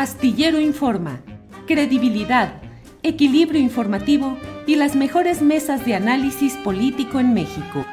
Astillero 0.00 0.58
Informa, 0.58 1.20
credibilidad, 1.66 2.62
equilibrio 3.02 3.60
informativo 3.60 4.38
y 4.66 4.76
las 4.76 4.96
mejores 4.96 5.42
mesas 5.42 5.84
de 5.84 5.92
análisis 5.92 6.54
político 6.64 7.20
en 7.20 7.34
México. 7.34 7.84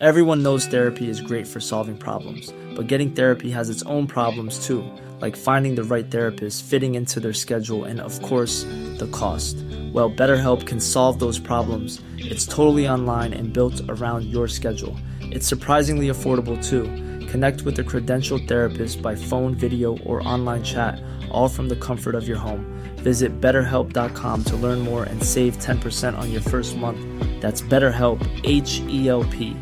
Everyone 0.00 0.42
knows 0.42 0.66
therapy 0.66 1.10
is 1.10 1.20
great 1.20 1.46
for 1.46 1.60
solving 1.60 1.98
problems, 1.98 2.54
but 2.74 2.88
getting 2.88 3.10
therapy 3.10 3.50
has 3.50 3.68
its 3.68 3.82
own 3.82 4.06
problems 4.06 4.66
too, 4.66 4.82
like 5.20 5.36
finding 5.36 5.74
the 5.74 5.84
right 5.84 6.10
therapist, 6.10 6.64
fitting 6.64 6.94
into 6.94 7.20
their 7.20 7.34
schedule, 7.34 7.84
and 7.84 8.00
of 8.00 8.18
course, 8.22 8.64
the 8.96 9.10
cost. 9.12 9.56
Well, 9.92 10.10
BetterHelp 10.10 10.66
can 10.66 10.80
solve 10.80 11.18
those 11.18 11.38
problems. 11.38 12.00
It's 12.16 12.46
totally 12.46 12.88
online 12.88 13.34
and 13.34 13.52
built 13.52 13.78
around 13.90 14.24
your 14.24 14.48
schedule. 14.48 14.96
It's 15.20 15.46
surprisingly 15.46 16.08
affordable 16.08 16.56
too. 16.66 16.88
Connect 17.32 17.62
with 17.62 17.78
a 17.78 17.82
credentialed 17.82 18.46
therapist 18.46 19.00
by 19.00 19.14
phone, 19.14 19.54
video, 19.54 19.96
or 20.04 20.20
online 20.28 20.62
chat, 20.62 21.02
all 21.30 21.48
from 21.48 21.66
the 21.66 21.76
comfort 21.76 22.14
of 22.14 22.28
your 22.28 22.36
home. 22.36 22.62
Visit 22.96 23.40
betterhelp.com 23.40 24.44
to 24.44 24.56
learn 24.56 24.80
more 24.80 25.04
and 25.04 25.22
save 25.22 25.56
10% 25.56 26.18
on 26.18 26.30
your 26.30 26.42
first 26.42 26.76
month. 26.76 27.00
That's 27.40 27.62
BetterHelp, 27.62 28.20
H 28.44 28.80
E 28.86 29.08
L 29.08 29.24
P. 29.24 29.56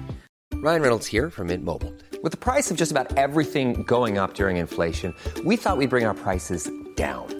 Ryan 0.55 0.83
Reynolds 0.83 1.06
here 1.06 1.30
from 1.30 1.47
Mint 1.47 1.64
Mobile. 1.64 1.95
With 2.25 2.33
the 2.33 2.38
price 2.38 2.73
of 2.73 2.77
just 2.77 2.91
about 2.91 3.16
everything 3.16 3.84
going 3.84 4.19
up 4.19 4.34
during 4.34 4.56
inflation, 4.56 5.14
we 5.45 5.55
thought 5.55 5.78
we'd 5.78 5.91
bring 5.91 6.06
our 6.06 6.14
prices 6.14 6.69
down. 6.97 7.39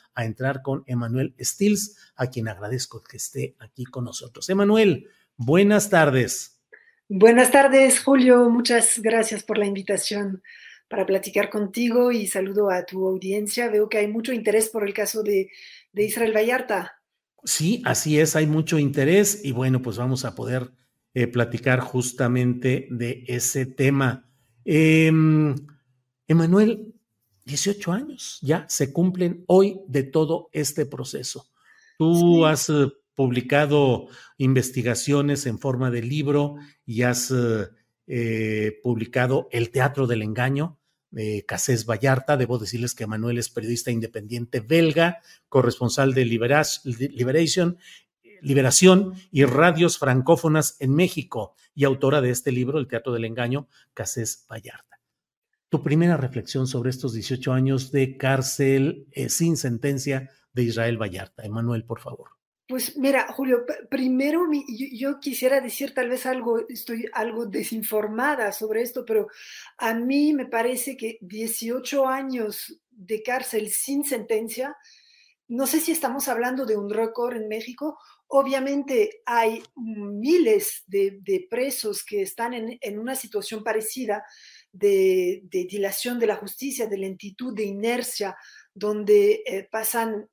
a 0.13 0.25
entrar 0.25 0.61
con 0.61 0.83
Emanuel 0.87 1.35
Stills, 1.39 1.97
a 2.15 2.27
quien 2.27 2.47
agradezco 2.47 3.03
que 3.03 3.17
esté 3.17 3.55
aquí 3.59 3.85
con 3.85 4.05
nosotros. 4.05 4.49
Emanuel, 4.49 5.07
buenas 5.37 5.89
tardes. 5.89 6.61
Buenas 7.07 7.51
tardes, 7.51 7.99
Julio. 7.99 8.49
Muchas 8.49 8.99
gracias 8.99 9.43
por 9.43 9.57
la 9.57 9.65
invitación 9.65 10.41
para 10.87 11.05
platicar 11.05 11.49
contigo 11.49 12.11
y 12.11 12.27
saludo 12.27 12.69
a 12.69 12.85
tu 12.85 13.07
audiencia. 13.07 13.69
Veo 13.69 13.89
que 13.89 13.97
hay 13.97 14.07
mucho 14.07 14.33
interés 14.33 14.69
por 14.69 14.85
el 14.85 14.93
caso 14.93 15.23
de, 15.23 15.49
de 15.93 16.05
Israel 16.05 16.35
Vallarta. 16.35 17.01
Sí, 17.43 17.81
así 17.85 18.19
es, 18.19 18.35
hay 18.35 18.45
mucho 18.45 18.77
interés 18.77 19.41
y 19.43 19.51
bueno, 19.51 19.81
pues 19.81 19.97
vamos 19.97 20.25
a 20.25 20.35
poder 20.35 20.71
eh, 21.13 21.27
platicar 21.27 21.79
justamente 21.79 22.87
de 22.91 23.23
ese 23.27 23.65
tema. 23.65 24.29
Eh, 24.63 25.11
Emanuel, 26.27 26.93
18 27.45 27.91
años 27.91 28.39
ya 28.41 28.65
se 28.69 28.93
cumplen 28.93 29.43
hoy 29.47 29.81
de 29.87 30.03
todo 30.03 30.49
este 30.51 30.85
proceso. 30.85 31.47
Tú 31.97 32.15
sí. 32.15 32.43
has 32.45 32.69
uh, 32.69 32.93
publicado 33.15 34.07
investigaciones 34.37 35.45
en 35.45 35.59
forma 35.59 35.91
de 35.91 36.01
libro 36.01 36.55
y 36.85 37.03
has 37.03 37.31
uh, 37.31 37.67
eh, 38.07 38.79
publicado 38.83 39.47
El 39.51 39.71
Teatro 39.71 40.07
del 40.07 40.21
Engaño 40.21 40.77
de 41.09 41.45
Casés 41.47 41.85
Vallarta. 41.85 42.37
Debo 42.37 42.57
decirles 42.57 42.95
que 42.95 43.07
Manuel 43.07 43.37
es 43.37 43.49
periodista 43.49 43.91
independiente 43.91 44.59
belga, 44.61 45.19
corresponsal 45.49 46.13
de 46.13 46.25
Liberation, 46.25 47.77
Liberación 48.41 49.13
y 49.31 49.45
Radios 49.45 49.97
Francófonas 49.97 50.77
en 50.79 50.95
México 50.95 51.55
y 51.75 51.83
autora 51.83 52.21
de 52.21 52.31
este 52.31 52.51
libro, 52.51 52.79
El 52.79 52.87
Teatro 52.87 53.13
del 53.13 53.25
Engaño, 53.25 53.67
Casés 53.93 54.45
Vallarta 54.49 55.00
tu 55.71 55.81
primera 55.81 56.17
reflexión 56.17 56.67
sobre 56.67 56.89
estos 56.89 57.13
18 57.13 57.53
años 57.53 57.93
de 57.93 58.17
cárcel 58.17 59.07
eh, 59.13 59.29
sin 59.29 59.55
sentencia 59.55 60.29
de 60.51 60.63
Israel 60.63 61.01
Vallarta. 61.01 61.43
Emanuel, 61.43 61.85
por 61.85 62.01
favor. 62.01 62.31
Pues 62.67 62.97
mira, 62.97 63.31
Julio, 63.31 63.65
primero 63.89 64.45
yo, 64.67 65.19
quisiera 65.21 65.61
decir 65.61 65.93
tal 65.93 66.09
vez 66.09 66.25
algo, 66.25 66.59
estoy 66.67 67.05
algo 67.13 67.45
desinformada 67.45 68.51
sobre 68.51 68.81
esto, 68.81 69.05
pero 69.05 69.27
a 69.77 69.93
mí 69.93 70.33
me 70.33 70.45
parece 70.45 70.97
que 70.97 71.17
18 71.21 72.05
años 72.05 72.81
de 72.89 73.23
cárcel 73.23 73.69
sin 73.69 74.03
sentencia, 74.03 74.75
no 75.47 75.67
sé 75.67 75.79
si 75.79 75.93
estamos 75.93 76.27
hablando 76.27 76.65
de 76.65 76.75
un 76.75 76.89
récord 76.89 77.35
en 77.37 77.47
México, 77.47 77.97
obviamente 78.27 79.21
hay 79.25 79.63
miles 79.75 80.83
de, 80.87 81.47
presos 81.49 82.03
que 82.03 82.21
están 82.21 82.53
en 82.53 82.99
una 82.99 83.15
situación 83.15 83.63
parecida, 83.63 84.23
de, 84.71 85.41
dilación 85.51 86.19
de 86.19 86.27
la 86.27 86.35
justicia, 86.35 86.87
de 86.87 86.97
lentitud, 86.97 87.53
de 87.53 87.63
inercia, 87.63 88.35
donde 88.73 89.43
eh, 89.45 89.67
pasan 89.69 90.27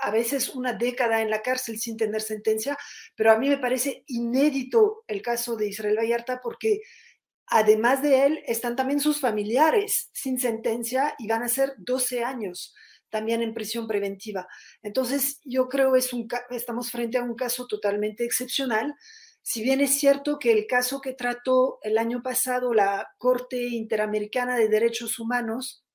a 0.00 0.10
veces 0.10 0.48
una 0.50 0.72
década 0.72 1.20
en 1.20 1.30
la 1.30 1.42
cárcel 1.42 1.78
sin 1.78 1.96
tener 1.96 2.22
sentencia, 2.22 2.78
pero 3.14 3.30
a 3.30 3.38
mí 3.38 3.48
me 3.48 3.58
parece 3.58 4.02
inédito 4.06 5.04
el 5.06 5.20
caso 5.20 5.54
de 5.56 5.68
Israel 5.68 5.98
Vallarta 5.98 6.40
porque 6.42 6.80
además 7.46 8.02
de 8.02 8.24
él 8.24 8.42
están 8.46 8.74
también 8.74 9.00
sus 9.00 9.20
familiares 9.20 10.08
sin 10.12 10.38
sentencia 10.38 11.14
y 11.18 11.26
van 11.26 11.42
a 11.42 11.48
ser 11.48 11.74
12 11.76 12.24
años 12.24 12.74
también 13.10 13.42
en 13.42 13.54
prisión 13.54 13.86
preventiva. 13.86 14.46
Entonces, 14.82 15.40
yo 15.44 15.68
creo 15.68 15.92
un, 15.92 16.28
estamos 16.50 16.90
frente 16.90 17.18
a 17.18 17.22
un 17.22 17.34
caso 17.34 17.66
totalmente 17.66 18.24
excepcional 18.24 18.94
si 19.48 19.62
bien 19.62 19.80
es 19.80 19.98
cierto 19.98 20.38
que 20.38 20.52
el 20.52 20.66
caso 20.66 21.00
que 21.00 21.14
trató 21.14 21.78
el 21.82 21.96
año 21.96 22.22
pasado 22.22 22.74
la 22.74 23.08
Corte 23.16 23.56
Interamericana 23.56 24.58
de 24.58 24.68
Derechos 24.68 25.18
Humanos, 25.18 25.86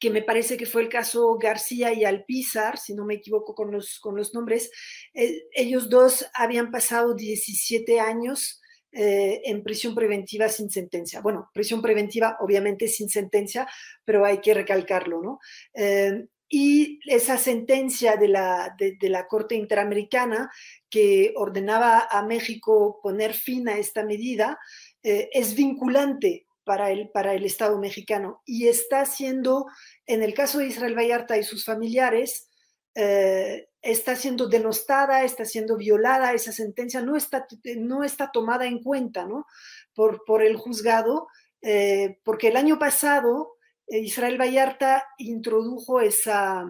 que 0.00 0.10
me 0.10 0.20
parece 0.20 0.56
que 0.56 0.66
fue 0.66 0.82
el 0.82 0.88
caso 0.88 1.38
García 1.38 1.92
y 1.94 2.04
Alpizar, 2.04 2.76
si 2.76 2.92
no 2.92 3.04
me 3.04 3.14
equivoco 3.14 3.54
con 3.54 3.70
los, 3.70 4.00
con 4.00 4.16
los 4.16 4.34
nombres, 4.34 4.72
eh, 5.14 5.44
ellos 5.52 5.88
dos 5.88 6.26
habían 6.34 6.72
pasado 6.72 7.14
17 7.14 8.00
años 8.00 8.60
eh, 8.90 9.42
en 9.44 9.62
prisión 9.62 9.94
preventiva 9.94 10.48
sin 10.48 10.68
sentencia. 10.68 11.20
Bueno, 11.20 11.48
prisión 11.54 11.80
preventiva 11.80 12.36
obviamente 12.40 12.88
sin 12.88 13.08
sentencia, 13.08 13.68
pero 14.04 14.24
hay 14.24 14.40
que 14.40 14.54
recalcarlo, 14.54 15.22
¿no? 15.22 15.38
Eh, 15.72 16.26
y 16.48 17.00
esa 17.06 17.38
sentencia 17.38 18.16
de 18.16 18.28
la, 18.28 18.74
de, 18.78 18.96
la 19.08 19.26
Corte 19.26 19.54
Interamericana 19.54 20.50
que 20.88 21.32
ordenaba 21.36 22.06
a 22.10 22.22
México 22.22 23.00
poner 23.02 23.34
fin 23.34 23.68
a 23.68 23.78
esta 23.78 24.04
medida 24.04 24.58
eh, 25.02 25.28
es 25.32 25.54
vinculante 25.54 26.46
para 26.64 26.90
el, 26.90 27.10
para 27.10 27.34
el 27.34 27.44
Estado 27.44 27.78
mexicano 27.78 28.42
y 28.44 28.68
está 28.68 29.06
siendo, 29.06 29.66
en 30.06 30.22
el 30.22 30.34
caso 30.34 30.58
de 30.58 30.66
Israel 30.66 30.96
Vallarta 30.96 31.36
y 31.36 31.42
sus 31.42 31.64
familiares, 31.64 32.48
eh, 32.94 33.68
está 33.82 34.16
siendo 34.16 34.48
denostada, 34.48 35.22
está 35.22 35.44
siendo 35.44 35.76
violada, 35.76 36.32
esa 36.32 36.52
sentencia 36.52 37.02
no 37.02 37.16
está, 37.16 37.46
no 37.76 38.04
está 38.04 38.30
tomada 38.32 38.66
en 38.66 38.82
cuenta 38.82 39.26
¿no? 39.26 39.46
por, 39.94 40.24
por 40.24 40.42
el 40.42 40.56
juzgado, 40.56 41.28
eh, 41.62 42.18
porque 42.24 42.48
el 42.48 42.56
año 42.56 42.78
pasado 42.78 43.55
Israel 43.88 44.40
Vallarta 44.40 45.04
introdujo 45.18 46.00
esa, 46.00 46.66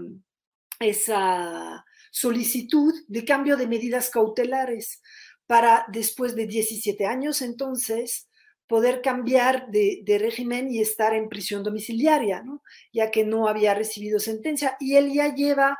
esa 0.80 1.84
solicitud 2.10 2.94
de 3.08 3.24
cambio 3.24 3.56
de 3.56 3.66
medidas 3.66 4.10
cautelares 4.10 5.02
para 5.46 5.84
después 5.88 6.34
de 6.34 6.46
17 6.46 7.06
años 7.06 7.42
entonces 7.42 8.28
poder 8.66 9.00
cambiar 9.00 9.70
de, 9.70 10.02
régimen 10.18 10.70
y 10.70 10.80
estar 10.80 11.14
en 11.14 11.28
prisión 11.28 11.62
domiciliaria, 11.62 12.42
¿no? 12.42 12.62
ya 12.92 13.10
que 13.10 13.24
no 13.24 13.48
había 13.48 13.74
recibido 13.74 14.18
sentencia. 14.18 14.76
Y 14.80 14.96
él 14.96 15.12
ya 15.12 15.34
lleva 15.34 15.78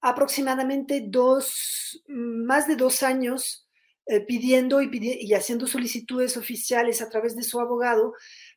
aproximadamente 0.00 1.04
dos, 1.06 2.02
más 2.08 2.66
de 2.66 2.76
dos 2.76 3.02
años 3.02 3.68
eh, 4.06 4.20
pidiendo 4.20 4.82
y, 4.82 4.90
y 4.92 5.32
haciendo 5.34 5.66
solicitudes 5.66 6.36
oficiales 6.36 7.00
a 7.00 7.08
través 7.08 7.36
de 7.36 7.42
su 7.42 7.60
abogado 7.60 8.14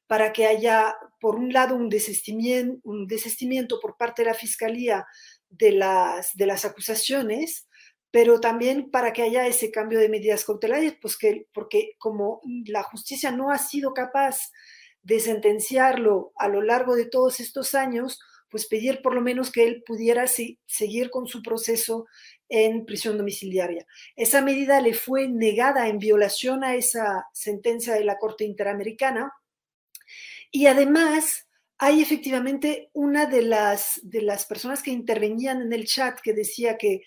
para 0.08 0.32
que 0.34 0.46
haya, 0.46 0.96
por 1.20 1.36
un 1.36 1.52
lado, 1.52 1.76
un 1.76 1.90
desistimiento, 1.90 3.80
por 3.82 3.98
parte 3.98 4.24
de 4.24 4.30
la 4.30 4.34
Fiscalía 4.34 5.06
de 5.50 5.74
las, 5.74 6.36
de 6.36 6.46
las 6.46 6.66
acusaciones, 6.66 7.68
pero 8.10 8.40
también 8.40 8.90
para 8.90 9.12
que 9.14 9.22
haya 9.22 9.48
ese 9.48 9.70
cambio 9.70 10.00
de 10.00 10.10
medidas 10.10 10.46
cautelares, 10.46 10.96
pues 11.02 11.18
que, 11.18 11.48
porque 11.54 11.92
como 12.00 12.42
la 12.66 12.84
justicia 12.84 13.32
no 13.32 13.52
ha 13.52 13.58
sido 13.58 13.94
capaz 13.94 14.50
de 15.04 15.20
sentenciarlo 15.20 16.32
a 16.38 16.48
lo 16.48 16.62
largo 16.62 16.96
de 16.96 17.06
todos 17.06 17.40
estos 17.40 17.76
años, 17.76 18.20
pues 18.50 18.66
pedir 18.66 19.02
por 19.02 19.14
lo 19.14 19.22
menos 19.22 19.52
que 19.52 19.66
él 19.66 19.84
pudiera 19.86 20.26
seguir 20.28 21.10
con 21.10 21.28
su 21.28 21.42
proceso 21.42 22.06
en 22.48 22.86
prisión 22.86 23.18
domiciliaria. 23.18 23.86
Esa 24.16 24.42
medida 24.42 24.80
le 24.80 24.94
fue 24.94 25.28
negada 25.28 25.90
en 25.90 26.00
violación 26.00 26.64
a 26.64 26.76
esa 26.76 27.28
sentencia 27.34 27.94
de 27.94 28.06
la 28.06 28.18
Corte 28.18 28.46
Interamericana 28.46 29.34
y 30.52 30.68
además 30.68 31.48
hay 31.78 32.02
efectivamente 32.02 32.90
una 32.94 33.28
de 33.28 33.44
las, 33.44 34.00
de 34.04 34.22
las 34.22 34.46
personas 34.46 34.82
que 34.82 34.92
intervenían 34.92 35.62
en 35.62 35.74
el 35.74 35.86
chat 35.86 36.20
que 36.22 36.34
decía 36.34 36.78
que 36.78 37.04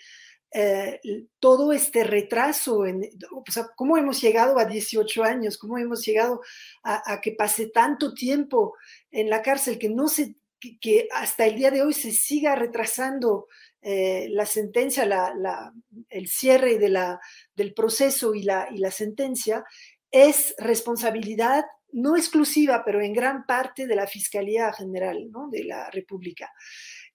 eh, 0.52 1.00
todo 1.38 1.72
este 1.72 2.02
retraso, 2.02 2.84
en, 2.84 3.08
o 3.32 3.50
sea, 3.50 3.68
cómo 3.76 3.96
hemos 3.96 4.20
llegado 4.20 4.58
a 4.58 4.64
18 4.64 5.22
años, 5.22 5.58
cómo 5.58 5.78
hemos 5.78 6.04
llegado 6.04 6.40
a, 6.82 7.20
que 7.20 7.32
pase 7.32 7.68
tanto 7.68 8.14
tiempo 8.14 8.74
en 9.10 9.30
la 9.30 9.42
cárcel, 9.42 9.78
que 9.78 9.88
no 9.88 10.08
se, 10.08 10.34
que, 10.80 11.08
hasta 11.12 11.46
el 11.46 11.56
día 11.56 11.70
de 11.70 11.82
hoy 11.82 11.92
se 11.92 12.10
siga 12.10 12.56
retrasando 12.56 13.46
eh, 13.80 14.28
la 14.30 14.44
sentencia, 14.44 15.04
la, 15.06 15.72
el 16.08 16.28
cierre 16.28 16.78
de 16.78 16.88
la, 16.88 17.20
del 17.54 17.72
proceso 17.72 18.34
y 18.34 18.42
la, 18.42 18.68
y 18.72 18.78
la 18.78 18.90
sentencia, 18.90 19.64
es 20.10 20.54
responsabilidad 20.58 21.64
no 21.92 22.16
exclusiva, 22.16 22.82
pero 22.84 23.00
en 23.00 23.12
gran 23.12 23.46
parte 23.46 23.86
de 23.86 23.96
la 23.96 24.06
Fiscalía 24.06 24.72
General 24.72 25.30
¿no? 25.30 25.48
de 25.50 25.64
la 25.64 25.90
República. 25.90 26.52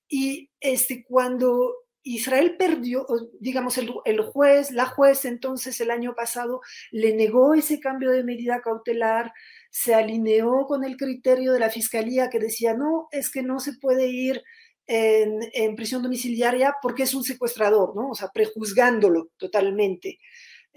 Y 0.08 0.50
este, 0.60 1.04
cuando 1.04 1.74
Israel 2.04 2.56
perdió, 2.58 3.08
digamos, 3.40 3.78
el, 3.80 3.92
el, 4.06 4.22
juez, 4.22 4.70
la 4.72 4.86
juez 4.86 5.26
entonces 5.26 5.82
el 5.82 5.90
año 5.90 6.14
pasado 6.14 6.62
le 6.92 7.16
negó 7.16 7.56
ese 7.56 7.80
cambio 7.80 8.12
de 8.12 8.24
medida 8.24 8.62
cautelar, 8.62 9.34
se 9.72 9.96
alineó 9.96 10.68
con 10.68 10.84
el 10.84 10.98
criterio 10.98 11.52
de 11.52 11.60
la 11.60 11.72
fiscalía 11.72 12.30
que 12.30 12.40
decía, 12.40 12.76
no, 12.76 13.08
es 13.12 13.32
que 13.32 13.42
no 13.42 13.60
se 13.60 13.74
puede 13.74 14.08
ir 14.08 14.44
en, 14.88 15.40
en 15.54 15.76
prisión 15.76 16.04
domiciliaria 16.04 16.76
porque 16.82 17.04
es 17.04 17.14
un 17.16 17.24
secuestrador, 17.24 17.96
¿no? 17.96 18.12
O 18.12 18.16
sea, 18.16 18.30
prejuzgándolo 18.32 19.32
totalmente. 19.38 20.20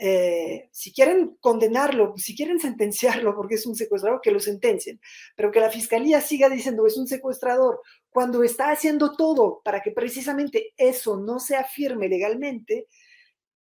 Eh, 0.01 0.69
si 0.71 0.93
quieren 0.93 1.37
condenarlo, 1.41 2.15
si 2.17 2.37
quieren 2.37 2.61
sentenciarlo 2.61 3.35
porque 3.35 3.57
es 3.57 3.67
un 3.67 3.75
secuestrador, 3.75 4.21
que 4.21 4.31
lo 4.31 4.39
sentencien, 4.39 5.01
pero 5.35 5.51
que 5.51 5.59
la 5.59 5.71
fiscalía 5.71 6.21
siga 6.21 6.49
diciendo 6.49 6.87
es 6.87 6.97
un 6.97 7.09
secuestrador 7.09 7.81
cuando 8.09 8.45
está 8.45 8.71
haciendo 8.71 9.17
todo 9.17 9.61
para 9.65 9.83
que 9.83 9.91
precisamente 9.91 10.73
eso 10.77 11.17
no 11.17 11.41
se 11.41 11.57
afirme 11.57 12.09
legalmente, 12.09 12.87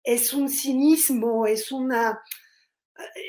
es 0.03 0.33
un 0.33 0.49
cinismo, 0.49 1.47
es 1.47 1.71
una 1.71 2.21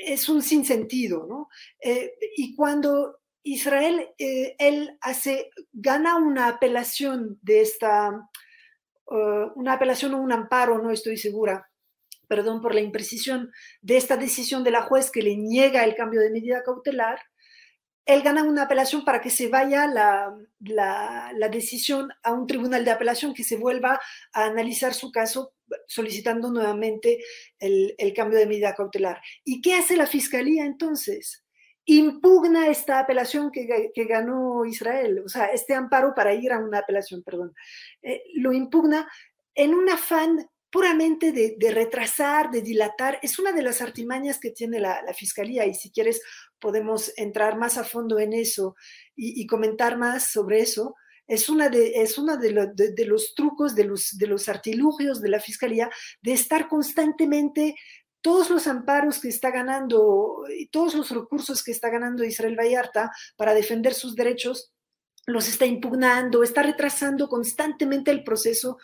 es 0.04 0.28
un 0.28 0.42
sinsentido, 0.42 1.26
¿no? 1.28 1.48
Eh, 1.80 2.12
y 2.36 2.54
cuando 2.54 3.20
Israel, 3.42 4.08
eh, 4.18 4.56
él 4.58 4.96
hace, 5.00 5.50
gana 5.72 6.16
una 6.16 6.48
apelación 6.48 7.38
de 7.42 7.60
esta, 7.60 8.28
una 9.08 9.72
apelación 9.72 10.14
o 10.14 10.18
un 10.18 10.32
amparo, 10.32 10.82
no 10.82 10.90
estoy 10.90 11.16
segura, 11.16 11.68
perdón 12.26 12.60
por 12.60 12.74
la 12.74 12.80
imprecisión, 12.80 13.52
de 13.80 13.96
esta 13.96 14.16
decisión 14.16 14.64
de 14.64 14.70
la 14.70 14.82
juez 14.82 15.10
que 15.10 15.22
le 15.22 15.36
niega 15.36 15.84
el 15.84 15.94
cambio 15.94 16.20
de 16.20 16.30
medida 16.30 16.62
cautelar, 16.62 17.20
él 18.06 18.22
gana 18.22 18.44
una 18.44 18.62
apelación 18.62 19.04
para 19.04 19.20
que 19.20 19.30
se 19.30 19.48
vaya 19.48 19.88
la, 19.88 20.32
la, 20.60 21.48
decisión 21.50 22.08
a 22.22 22.32
un 22.32 22.46
tribunal 22.46 22.84
de 22.84 22.92
apelación 22.92 23.34
que 23.34 23.42
se 23.42 23.56
vuelva 23.56 24.00
a 24.32 24.44
analizar 24.44 24.94
su 24.94 25.10
caso 25.10 25.54
solicitando 25.88 26.50
nuevamente 26.52 27.18
el, 27.58 27.96
el 27.98 28.14
cambio 28.14 28.38
de 28.38 28.46
medida 28.46 28.76
cautelar. 28.76 29.20
¿Y 29.44 29.60
qué 29.60 29.74
hace 29.74 29.96
la 29.96 30.06
fiscalía 30.06 30.64
entonces? 30.64 31.42
impugna 31.88 32.66
esta 32.66 32.98
apelación 32.98 33.52
que, 33.52 33.92
que, 33.94 34.04
ganó 34.06 34.64
Israel, 34.64 35.22
o 35.24 35.28
sea, 35.28 35.46
este 35.46 35.72
amparo 35.72 36.14
para 36.16 36.34
ir 36.34 36.52
a 36.52 36.58
una 36.58 36.80
apelación, 36.80 37.22
perdón, 37.22 37.54
eh, 38.02 38.24
lo 38.34 38.52
impugna 38.52 39.08
en 39.54 39.72
un 39.72 39.88
afán 39.88 40.50
puramente 40.70 41.32
de, 41.32 41.70
retrasar, 41.70 42.50
de 42.50 42.62
dilatar, 42.62 43.18
es 43.22 43.38
una 43.38 43.52
de 43.52 43.62
las 43.62 43.80
artimañas 43.80 44.38
que 44.38 44.50
tiene 44.50 44.80
la, 44.80 45.02
Fiscalía 45.14 45.66
y 45.66 45.74
si 45.74 45.90
quieres 45.90 46.20
podemos 46.58 47.12
entrar 47.16 47.56
más 47.56 47.78
a 47.78 47.84
fondo 47.84 48.18
en 48.18 48.32
eso 48.32 48.76
y, 49.14 49.46
comentar 49.46 49.96
más 49.96 50.30
sobre 50.30 50.60
eso. 50.60 50.94
Es 51.26 51.48
una 51.48 51.68
de, 51.68 52.02
es 52.02 52.18
una 52.18 52.36
de, 52.36 52.52
los 53.06 53.34
trucos, 53.34 53.74
de 53.74 53.84
los, 53.84 54.16
de 54.16 54.26
los 54.26 54.48
artilugios 54.48 55.20
de 55.20 55.28
la 55.28 55.40
Fiscalía 55.40 55.90
de 56.22 56.32
estar 56.32 56.68
constantemente 56.68 57.74
todos 58.20 58.50
los 58.50 58.66
amparos 58.66 59.20
que 59.20 59.28
está 59.28 59.50
ganando 59.50 60.42
todos 60.72 60.94
los 60.94 61.10
recursos 61.10 61.62
que 61.62 61.70
está 61.70 61.90
ganando 61.90 62.24
Israel 62.24 62.56
Vallarta 62.58 63.12
para 63.36 63.54
defender 63.54 63.94
sus 63.94 64.16
derechos, 64.16 64.72
los 65.26 65.48
está 65.48 65.66
impugnando, 65.66 66.42
está 66.42 66.62
retrasando 66.62 67.28
constantemente 67.28 68.10
el 68.10 68.24
proceso 68.24 68.78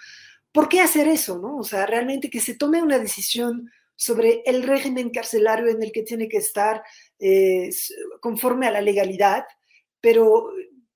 ¿Por 0.53 0.69
qué 0.69 0.81
hacer 0.81 1.09
eso? 1.09 1.39
¿no? 1.39 1.57
O 1.57 1.65
sea, 1.65 1.87
realmente 1.87 2.31
que 2.31 2.41
se 2.41 2.55
tome 2.55 2.83
una 2.83 2.99
decisión 2.99 3.71
sobre 3.97 4.43
el 4.47 4.63
régimen 4.63 5.11
carcelario 5.11 5.69
en 5.69 5.83
el 5.83 5.93
que 5.93 6.03
tiene 6.03 6.29
que 6.29 6.39
estar 6.39 6.83
eh, 7.19 7.71
conforme 8.21 8.67
a 8.67 8.71
la 8.71 8.81
legalidad, 8.81 9.45
pero 10.01 10.51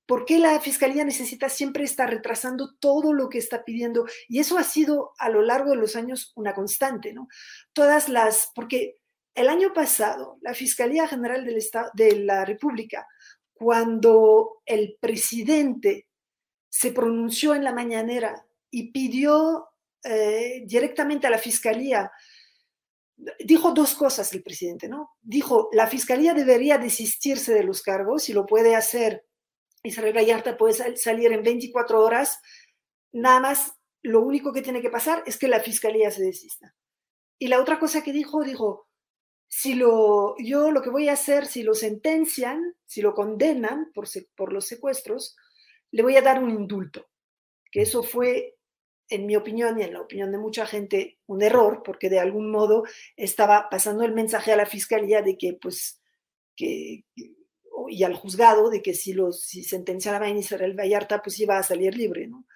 ¿por 0.07 0.25
qué 0.25 0.39
la 0.39 0.59
Fiscalía 0.61 1.05
necesita 1.05 1.49
siempre 1.49 1.85
estar 1.85 2.11
retrasando 2.11 2.75
todo 2.81 3.13
lo 3.13 3.29
que 3.29 3.39
está 3.39 3.65
pidiendo? 3.65 4.07
Y 4.29 4.41
eso 4.41 4.59
ha 4.59 4.65
sido 4.65 5.13
a 5.19 5.29
lo 5.29 5.43
largo 5.43 5.71
de 5.71 5.77
los 5.77 5.97
años 5.97 6.33
una 6.37 6.55
constante, 6.55 7.13
¿no? 7.13 7.29
Todas 7.73 8.09
las, 8.09 8.51
porque 8.55 8.97
el 9.35 9.49
año 9.49 9.73
pasado 9.73 10.39
la 10.41 10.55
Fiscalía 10.55 11.07
General 11.07 11.45
del 11.45 11.59
Estado, 11.59 11.91
de 11.95 12.21
la 12.21 12.45
República, 12.45 13.07
cuando 13.53 14.63
el 14.67 14.97
presidente 15.01 16.09
se 16.69 16.93
pronunció 16.93 17.55
en 17.55 17.65
la 17.65 17.73
mañanera 17.73 18.45
y 18.77 18.93
pidió 18.93 19.71
eh, 20.05 20.65
directamente 20.67 21.27
a 21.27 21.31
la 21.31 21.39
fiscalía, 21.39 22.13
dijo 23.43 23.73
dos 23.73 23.95
cosas 23.95 24.31
el 24.35 24.43
presidente, 24.43 24.87
¿no? 24.87 25.13
Dijo, 25.23 25.71
la 25.73 25.87
fiscalía 25.87 26.35
debería 26.35 26.77
desistirse 26.77 27.55
de 27.55 27.65
los 27.65 27.81
cargos 27.81 28.29
y 28.29 28.35
lo 28.35 28.45
puede 28.45 28.77
hacer. 28.77 29.25
Israel 29.83 30.15
Vallarta 30.15 30.59
puede 30.59 30.99
salir 30.99 31.33
en 31.33 31.43
24 31.43 32.05
horas, 32.05 32.39
nada 33.13 33.41
más 33.41 33.73
lo 34.03 34.21
único 34.21 34.53
que 34.53 34.61
tiene 34.61 34.83
que 34.83 34.91
pasar 34.91 35.23
es 35.25 35.39
que 35.39 35.49
la 35.49 35.61
fiscalía 35.61 36.11
se 36.11 36.23
desista. 36.23 36.75
Y 37.39 37.49
la 37.49 37.63
otra 37.63 37.79
cosa 37.79 38.03
que 38.03 38.13
dijo, 38.13 38.45
dijo, 38.45 38.91
si 39.49 39.73
lo, 39.73 40.37
yo 40.37 40.71
lo 40.71 40.83
que 40.83 40.91
voy 40.91 41.09
a 41.09 41.15
hacer, 41.15 41.47
si 41.47 41.63
lo 41.63 41.73
sentencian, 41.73 42.75
si 42.85 43.01
lo 43.01 43.15
condenan 43.15 43.91
por, 43.95 44.07
por 44.37 44.53
los 44.53 44.67
secuestros, 44.67 45.35
le 45.93 46.03
voy 46.03 46.19
a 46.19 46.23
dar 46.23 46.45
un 46.45 46.51
indulto. 46.51 47.07
Que 47.73 47.81
eso 47.81 48.03
fue 48.03 48.56
en 49.09 49.27
mi 49.27 49.37
opinión 49.37 49.79
y 49.79 49.83
en 49.83 49.93
la 49.93 50.01
opinión 50.01 50.33
de 50.33 50.39
mucha 50.39 50.67
gente, 50.67 51.19
un 51.27 51.43
error, 51.43 51.83
porque 51.85 52.11
de 52.11 52.19
algún 52.19 52.51
modo 52.51 52.85
estaba 53.17 53.69
pasando 53.71 54.05
el 54.05 54.13
mensaje 54.13 54.53
a 54.53 54.57
la 54.57 54.67
fiscalía 54.67 55.23
de 55.23 55.39
que, 55.39 55.55
pues, 55.61 56.01
que, 56.57 57.05
y 57.89 58.05
al 58.05 58.15
juzgado 58.15 58.71
de 58.71 58.83
que 58.83 58.95
si, 58.95 59.13
los, 59.13 59.43
si 59.43 59.63
sentenciaba 59.63 60.27
a 60.27 60.31
Israel 60.31 60.79
Vallarta, 60.79 61.23
pues 61.23 61.39
iba 61.41 61.59
a 61.59 61.63
salir 61.63 61.97
libre, 61.97 62.27
¿no? 62.27 62.47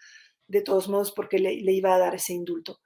De 0.47 0.63
todos 0.63 0.89
modos, 0.89 1.13
porque 1.13 1.39
le, 1.39 1.53
iba 1.73 1.95
a 1.95 1.99
dar 1.99 2.15
ese 2.15 2.33
indulto. 2.33 2.81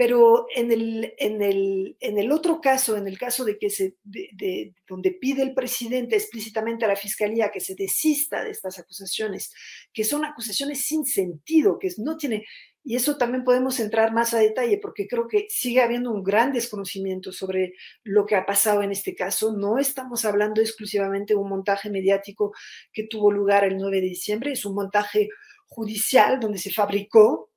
Pero 0.00 0.46
en 0.56 0.72
el, 0.72 1.12
en 1.18 1.42
el, 1.42 1.94
en 2.00 2.16
el 2.16 2.32
otro 2.32 2.58
caso, 2.58 2.96
en 2.96 3.06
el 3.06 3.18
caso 3.18 3.44
de 3.44 3.58
que 3.58 3.68
se, 3.68 3.96
de, 4.02 4.72
donde 4.88 5.10
pide 5.10 5.42
el 5.42 5.52
presidente 5.52 6.16
explícitamente 6.16 6.86
a 6.86 6.88
la 6.88 6.96
fiscalía 6.96 7.50
que 7.50 7.60
se 7.60 7.74
desista 7.74 8.42
de 8.42 8.50
estas 8.50 8.78
acusaciones, 8.78 9.52
que 9.92 10.04
son 10.04 10.24
acusaciones 10.24 10.86
sin 10.86 11.04
sentido, 11.04 11.78
que 11.78 11.90
no 11.98 12.16
tiene, 12.16 12.46
y 12.82 12.96
eso 12.96 13.18
también 13.18 13.44
podemos 13.44 13.78
entrar 13.78 14.10
más 14.14 14.32
a 14.32 14.38
detalle 14.38 14.78
porque 14.78 15.06
creo 15.06 15.28
que 15.28 15.48
sigue 15.50 15.82
habiendo 15.82 16.10
un 16.10 16.22
gran 16.22 16.50
desconocimiento 16.50 17.30
sobre 17.30 17.74
lo 18.02 18.24
que 18.24 18.36
ha 18.36 18.46
pasado 18.46 18.82
en 18.82 18.92
este 18.92 19.14
caso. 19.14 19.54
No 19.54 19.76
estamos 19.76 20.24
hablando 20.24 20.62
exclusivamente 20.62 21.34
de 21.34 21.40
un 21.40 21.50
montaje 21.50 21.90
mediático 21.90 22.54
que 22.90 23.06
tuvo 23.06 23.30
lugar 23.30 23.64
el 23.64 23.76
9 23.76 24.00
de 24.00 24.06
diciembre, 24.06 24.52
es 24.52 24.64
un 24.64 24.76
montaje 24.76 25.28
judicial 25.66 26.40
donde 26.40 26.56
se 26.56 26.70
fabricó 26.70 27.49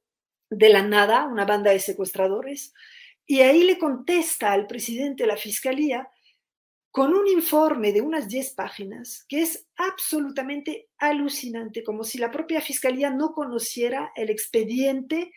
de 0.57 0.69
la 0.69 0.81
nada 0.83 1.25
una 1.25 1.45
banda 1.45 1.71
de 1.71 1.79
secuestradores. 1.79 2.73
Y 3.25 3.41
ahí 3.41 3.63
le 3.63 3.77
contesta 3.77 4.51
al 4.51 4.67
presidente 4.67 5.23
de 5.23 5.27
la 5.27 5.37
fiscalía 5.37 6.07
con 6.91 7.13
un 7.13 7.27
informe 7.27 7.91
de 7.91 8.01
unas 8.01 8.27
10 8.27 8.53
páginas 8.53 9.25
que 9.27 9.41
es 9.41 9.67
absolutamente 9.77 10.89
alucinante, 10.97 11.83
como 11.83 12.03
si 12.03 12.19
la 12.19 12.29
propia 12.29 12.61
fiscalía 12.61 13.09
no 13.09 13.33
conociera 13.33 14.11
el 14.15 14.29
expediente 14.29 15.31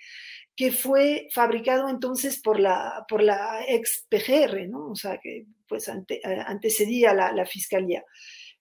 que 0.55 0.73
fue 0.73 1.29
fabricado 1.33 1.89
entonces 1.89 2.41
por 2.41 2.59
la, 2.59 3.05
por 3.09 3.23
la 3.23 3.65
ex 3.69 4.07
PGR, 4.11 4.69
¿no? 4.69 4.91
O 4.91 4.97
sea, 4.97 5.19
que 5.19 5.47
pues 5.69 5.89
eh, 5.89 6.21
antecedía 6.47 7.15
la, 7.15 7.33
la 7.33 7.47
fiscalía. 7.47 8.05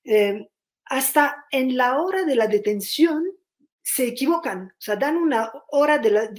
Eh, 0.03 0.47
hasta 0.85 1.45
en 1.51 1.75
la 1.77 1.99
hora 2.01 2.23
de 2.23 2.35
la 2.35 2.47
detención 2.47 3.25
se 3.87 4.07
equivocan, 4.07 4.69
o 4.71 4.81
sea, 4.81 4.95
dan 4.95 5.15
una 5.15 5.51
hora 5.69 5.99
de 5.99 6.09
la... 6.09 6.29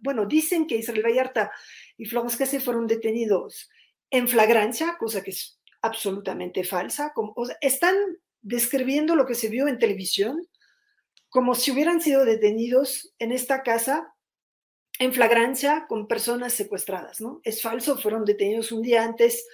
Bueno, 0.00 0.24
dicen 0.24 0.66
que 0.66 0.76
Israel 0.76 1.04
Vallarta 1.04 1.52
y 1.98 2.06
Florence 2.06 2.38
Cassé 2.38 2.58
fueron 2.58 2.86
detenidos 2.86 3.68
en 4.08 4.26
flagrancia, 4.26 4.96
cosa 4.98 5.22
que 5.22 5.32
es 5.32 5.60
absolutamente 5.82 6.64
falsa. 6.64 7.12
Como, 7.14 7.34
están 7.60 7.94
describiendo 8.40 9.14
lo 9.14 9.26
que 9.26 9.34
se 9.34 9.50
vio 9.50 9.68
en 9.68 9.78
televisión 9.78 10.48
como 11.28 11.54
si 11.54 11.70
hubieran 11.70 12.00
sido 12.00 12.24
detenidos 12.24 13.12
en 13.18 13.30
esta 13.30 13.62
casa 13.62 14.14
en 14.98 15.12
flagrancia 15.12 15.84
con 15.86 16.08
personas 16.08 16.54
secuestradas, 16.54 17.20
¿no? 17.20 17.42
Es 17.44 17.60
falso, 17.60 17.98
fueron 17.98 18.24
detenidos 18.24 18.72
un 18.72 18.80
día 18.80 19.04
antes 19.04 19.46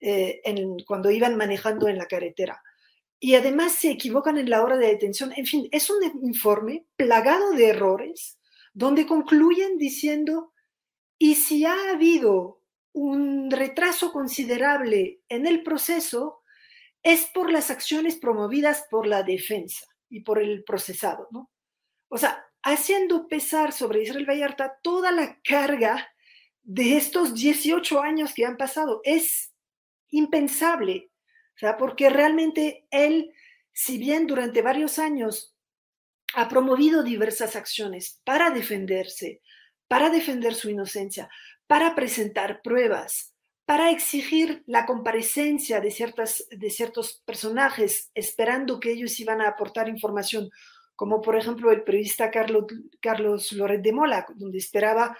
eh, 0.00 0.40
en, 0.42 0.78
cuando 0.86 1.10
iban 1.10 1.36
manejando 1.36 1.86
en 1.86 1.98
la 1.98 2.06
carretera. 2.06 2.62
Y 3.20 3.34
además 3.34 3.72
se 3.72 3.90
equivocan 3.90 4.38
en 4.38 4.50
la 4.50 4.62
hora 4.62 4.76
de 4.76 4.86
detención. 4.86 5.32
En 5.36 5.46
fin, 5.46 5.68
es 5.72 5.90
un 5.90 6.02
informe 6.22 6.86
plagado 6.96 7.52
de 7.52 7.68
errores 7.68 8.38
donde 8.74 9.06
concluyen 9.06 9.76
diciendo, 9.76 10.52
y 11.18 11.34
si 11.34 11.64
ha 11.64 11.90
habido 11.90 12.62
un 12.92 13.50
retraso 13.50 14.12
considerable 14.12 15.20
en 15.28 15.46
el 15.46 15.62
proceso, 15.62 16.42
es 17.02 17.26
por 17.26 17.50
las 17.50 17.70
acciones 17.70 18.16
promovidas 18.16 18.84
por 18.90 19.06
la 19.06 19.22
defensa 19.22 19.86
y 20.08 20.20
por 20.20 20.38
el 20.38 20.64
procesado, 20.64 21.28
¿no? 21.30 21.50
O 22.08 22.18
sea, 22.18 22.44
haciendo 22.62 23.28
pesar 23.28 23.72
sobre 23.72 24.02
Israel 24.02 24.26
Vallarta 24.28 24.78
toda 24.82 25.10
la 25.10 25.40
carga 25.42 26.08
de 26.62 26.96
estos 26.96 27.34
18 27.34 28.00
años 28.00 28.34
que 28.34 28.44
han 28.44 28.56
pasado. 28.56 29.00
Es 29.04 29.52
impensable, 30.10 31.10
porque 31.78 32.10
realmente 32.10 32.86
él, 32.90 33.32
si 33.72 33.98
bien 33.98 34.26
durante 34.26 34.62
varios 34.62 34.98
años 34.98 35.54
ha 36.34 36.48
promovido 36.48 37.02
diversas 37.02 37.56
acciones 37.56 38.20
para 38.24 38.50
defenderse, 38.50 39.40
para 39.88 40.10
defender 40.10 40.54
su 40.54 40.70
inocencia, 40.70 41.28
para 41.66 41.94
presentar 41.94 42.60
pruebas, 42.62 43.34
para 43.64 43.90
exigir 43.90 44.62
la 44.66 44.86
comparecencia 44.86 45.80
de, 45.80 45.90
ciertas, 45.90 46.46
de 46.50 46.70
ciertos 46.70 47.22
personajes, 47.24 48.10
esperando 48.14 48.80
que 48.80 48.92
ellos 48.92 49.18
iban 49.20 49.40
a 49.40 49.48
aportar 49.48 49.88
información, 49.88 50.50
como 50.96 51.20
por 51.20 51.36
ejemplo 51.36 51.70
el 51.70 51.82
periodista 51.82 52.30
Carlos, 52.30 52.64
Carlos 53.00 53.52
Loret 53.52 53.82
de 53.82 53.92
Mola, 53.92 54.26
donde 54.36 54.58
esperaba 54.58 55.16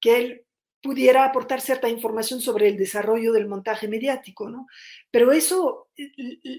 que 0.00 0.16
él 0.16 0.46
pudiera 0.82 1.24
aportar 1.24 1.60
cierta 1.60 1.88
información 1.88 2.40
sobre 2.40 2.68
el 2.68 2.76
desarrollo 2.76 3.32
del 3.32 3.48
montaje 3.48 3.88
mediático, 3.88 4.50
¿no? 4.50 4.66
Pero 5.10 5.32
eso, 5.32 5.88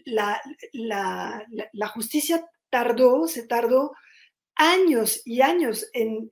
la, 0.06 0.42
la, 0.74 1.88
justicia 1.90 2.48
tardó, 2.70 3.28
se 3.28 3.46
tardó 3.46 3.94
años 4.56 5.22
y 5.26 5.42
años 5.42 5.88
en 5.94 6.32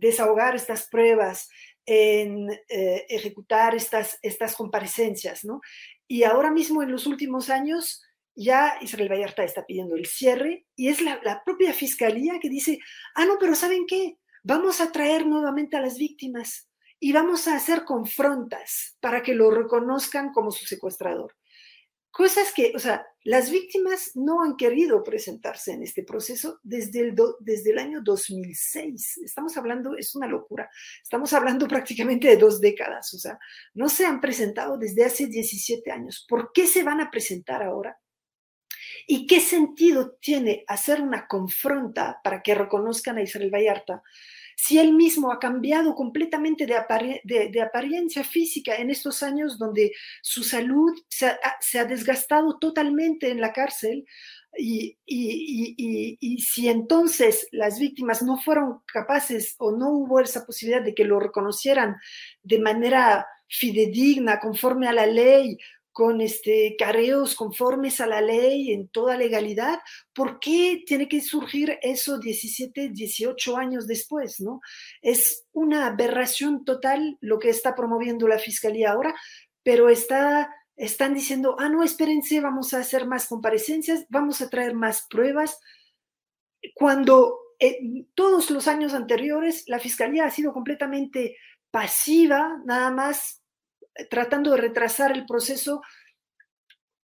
desahogar 0.00 0.54
estas 0.54 0.88
pruebas, 0.88 1.48
en 1.86 2.48
eh, 2.68 3.04
ejecutar 3.08 3.74
estas, 3.74 4.16
estas 4.22 4.54
comparecencias, 4.54 5.44
¿no? 5.44 5.60
Y 6.06 6.22
ahora 6.22 6.52
mismo, 6.52 6.84
en 6.84 6.92
los 6.92 7.04
últimos 7.06 7.50
años, 7.50 8.00
ya 8.36 8.78
Israel 8.80 9.10
Vallarta 9.10 9.42
está 9.42 9.66
pidiendo 9.66 9.96
el 9.96 10.06
cierre 10.06 10.66
y 10.76 10.86
es 10.88 11.00
la, 11.00 11.20
la 11.24 11.42
propia 11.42 11.72
fiscalía 11.72 12.38
que 12.40 12.48
dice, 12.48 12.78
ah, 13.16 13.24
no, 13.24 13.38
pero 13.40 13.56
¿saben 13.56 13.86
qué? 13.86 14.18
Vamos 14.42 14.80
a 14.80 14.90
traer 14.90 15.26
nuevamente 15.26 15.76
a 15.76 15.80
las 15.80 15.98
víctimas 15.98 16.70
y 16.98 17.12
vamos 17.12 17.48
a 17.48 17.56
hacer 17.56 17.84
confrontas 17.84 18.96
para 19.00 19.22
que 19.22 19.34
lo 19.34 19.50
reconozcan 19.50 20.32
como 20.32 20.50
su 20.50 20.66
secuestrador. 20.66 21.34
Cosas 22.10 22.52
que, 22.52 22.72
o 22.74 22.78
sea, 22.78 23.06
las 23.22 23.50
víctimas 23.50 24.12
no 24.14 24.42
han 24.42 24.56
querido 24.56 25.04
presentarse 25.04 25.72
en 25.72 25.82
este 25.84 26.02
proceso 26.02 26.58
desde 26.62 27.00
el, 27.00 27.14
desde 27.38 27.70
el 27.70 27.78
año 27.78 28.00
2006. 28.02 29.18
Estamos 29.18 29.56
hablando, 29.56 29.96
es 29.96 30.14
una 30.16 30.26
locura, 30.26 30.68
estamos 31.02 31.32
hablando 31.32 31.68
prácticamente 31.68 32.28
de 32.28 32.36
dos 32.36 32.60
décadas, 32.60 33.14
o 33.14 33.18
sea, 33.18 33.38
no 33.74 33.88
se 33.88 34.06
han 34.06 34.20
presentado 34.20 34.76
desde 34.76 35.04
hace 35.04 35.26
17 35.26 35.90
años. 35.90 36.26
¿Por 36.28 36.50
qué 36.52 36.66
se 36.66 36.82
van 36.82 37.00
a 37.00 37.10
presentar 37.10 37.62
ahora? 37.62 37.96
¿Y 39.12 39.26
qué 39.26 39.40
sentido 39.40 40.12
tiene 40.20 40.62
hacer 40.68 41.00
una 41.00 41.26
confronta 41.26 42.20
para 42.22 42.42
que 42.42 42.54
reconozcan 42.54 43.18
a 43.18 43.22
Israel 43.22 43.50
Vallarta 43.52 44.04
si 44.54 44.78
él 44.78 44.92
mismo 44.92 45.32
ha 45.32 45.40
cambiado 45.40 45.96
completamente 45.96 46.64
de, 46.64 47.60
apariencia 47.60 48.22
física 48.22 48.76
en 48.76 48.88
estos 48.88 49.24
años 49.24 49.58
donde 49.58 49.90
su 50.22 50.44
salud 50.44 50.92
se 51.08 51.26
ha, 51.26 51.84
desgastado 51.86 52.56
totalmente 52.60 53.32
en 53.32 53.40
la 53.40 53.52
cárcel? 53.52 54.06
Y, 54.56 54.96
y, 55.04 56.38
si 56.42 56.68
entonces 56.68 57.48
las 57.50 57.80
víctimas 57.80 58.22
no 58.22 58.36
fueron 58.36 58.82
capaces 58.86 59.56
o 59.58 59.72
no 59.72 59.90
hubo 59.90 60.20
esa 60.20 60.46
posibilidad 60.46 60.84
de 60.84 60.94
que 60.94 61.04
lo 61.04 61.18
reconocieran 61.18 61.96
de 62.44 62.60
manera 62.60 63.26
fidedigna, 63.48 64.38
conforme 64.38 64.86
a 64.86 64.92
la 64.92 65.06
ley, 65.06 65.58
con 66.00 66.22
este, 66.22 66.76
careos 66.78 67.34
conformes 67.34 68.00
a 68.00 68.06
la 68.06 68.22
ley, 68.22 68.72
en 68.72 68.88
toda 68.88 69.18
legalidad, 69.18 69.80
¿por 70.14 70.40
qué 70.40 70.82
tiene 70.86 71.06
que 71.08 71.20
surgir 71.20 71.78
eso 71.82 72.18
17, 72.18 72.88
18 72.88 73.56
años 73.58 73.86
después? 73.86 74.40
¿no? 74.40 74.62
Es 75.02 75.44
una 75.52 75.88
aberración 75.88 76.64
total 76.64 77.18
lo 77.20 77.38
que 77.38 77.50
está 77.50 77.74
promoviendo 77.74 78.26
la 78.26 78.38
Fiscalía 78.38 78.92
ahora, 78.92 79.14
pero 79.62 79.90
está, 79.90 80.50
están 80.74 81.12
diciendo, 81.12 81.56
ah, 81.58 81.68
no, 81.68 81.84
espérense, 81.84 82.40
vamos 82.40 82.72
a 82.72 82.78
hacer 82.78 83.06
más 83.06 83.26
comparecencias, 83.26 84.06
vamos 84.08 84.40
a 84.40 84.48
traer 84.48 84.72
más 84.72 85.06
pruebas, 85.06 85.60
cuando 86.74 87.36
en 87.58 88.08
todos 88.14 88.50
los 88.50 88.68
años 88.68 88.94
anteriores 88.94 89.64
la 89.66 89.78
Fiscalía 89.78 90.24
ha 90.24 90.30
sido 90.30 90.54
completamente 90.54 91.36
pasiva, 91.70 92.58
nada 92.64 92.90
más 92.90 93.39
tratando 94.08 94.52
de 94.52 94.58
retrasar 94.58 95.12
el 95.12 95.26
proceso 95.26 95.82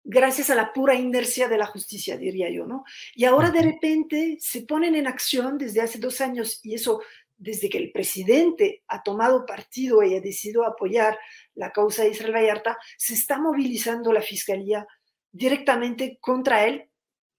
gracias 0.08 0.50
a 0.50 0.54
la 0.54 0.72
pura 0.72 0.94
inercia 0.94 1.48
de 1.48 1.58
la 1.58 1.66
justicia, 1.66 2.16
diría 2.16 2.48
yo, 2.48 2.64
¿no? 2.64 2.84
Y 3.14 3.24
ahora 3.24 3.50
de 3.50 3.62
repente 3.62 4.36
se 4.40 4.62
ponen 4.62 4.94
en 4.94 5.08
acción 5.08 5.58
desde 5.58 5.80
hace 5.80 5.98
dos 5.98 6.20
años 6.20 6.60
y 6.62 6.74
eso 6.74 7.02
desde 7.36 7.68
que 7.68 7.78
el 7.78 7.92
presidente 7.92 8.84
ha 8.88 9.02
tomado 9.02 9.44
partido 9.44 10.02
y 10.02 10.14
ha 10.14 10.20
decidido 10.20 10.64
apoyar 10.64 11.18
la 11.54 11.72
causa 11.72 12.02
de 12.02 12.10
Israel 12.10 12.34
Vallarta, 12.34 12.78
se 12.96 13.14
está 13.14 13.38
movilizando 13.38 14.12
la 14.12 14.22
fiscalía 14.22 14.86
directamente 15.32 16.18
contra 16.20 16.66
él, 16.66 16.88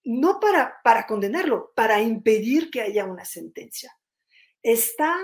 no 0.03 0.39
para, 0.39 0.75
para 0.83 1.07
condenarlo, 1.07 1.71
para 1.75 2.01
impedir 2.01 2.69
que 2.69 2.81
haya 2.81 3.05
una 3.05 3.25
sentencia. 3.25 3.97
Está 4.61 5.17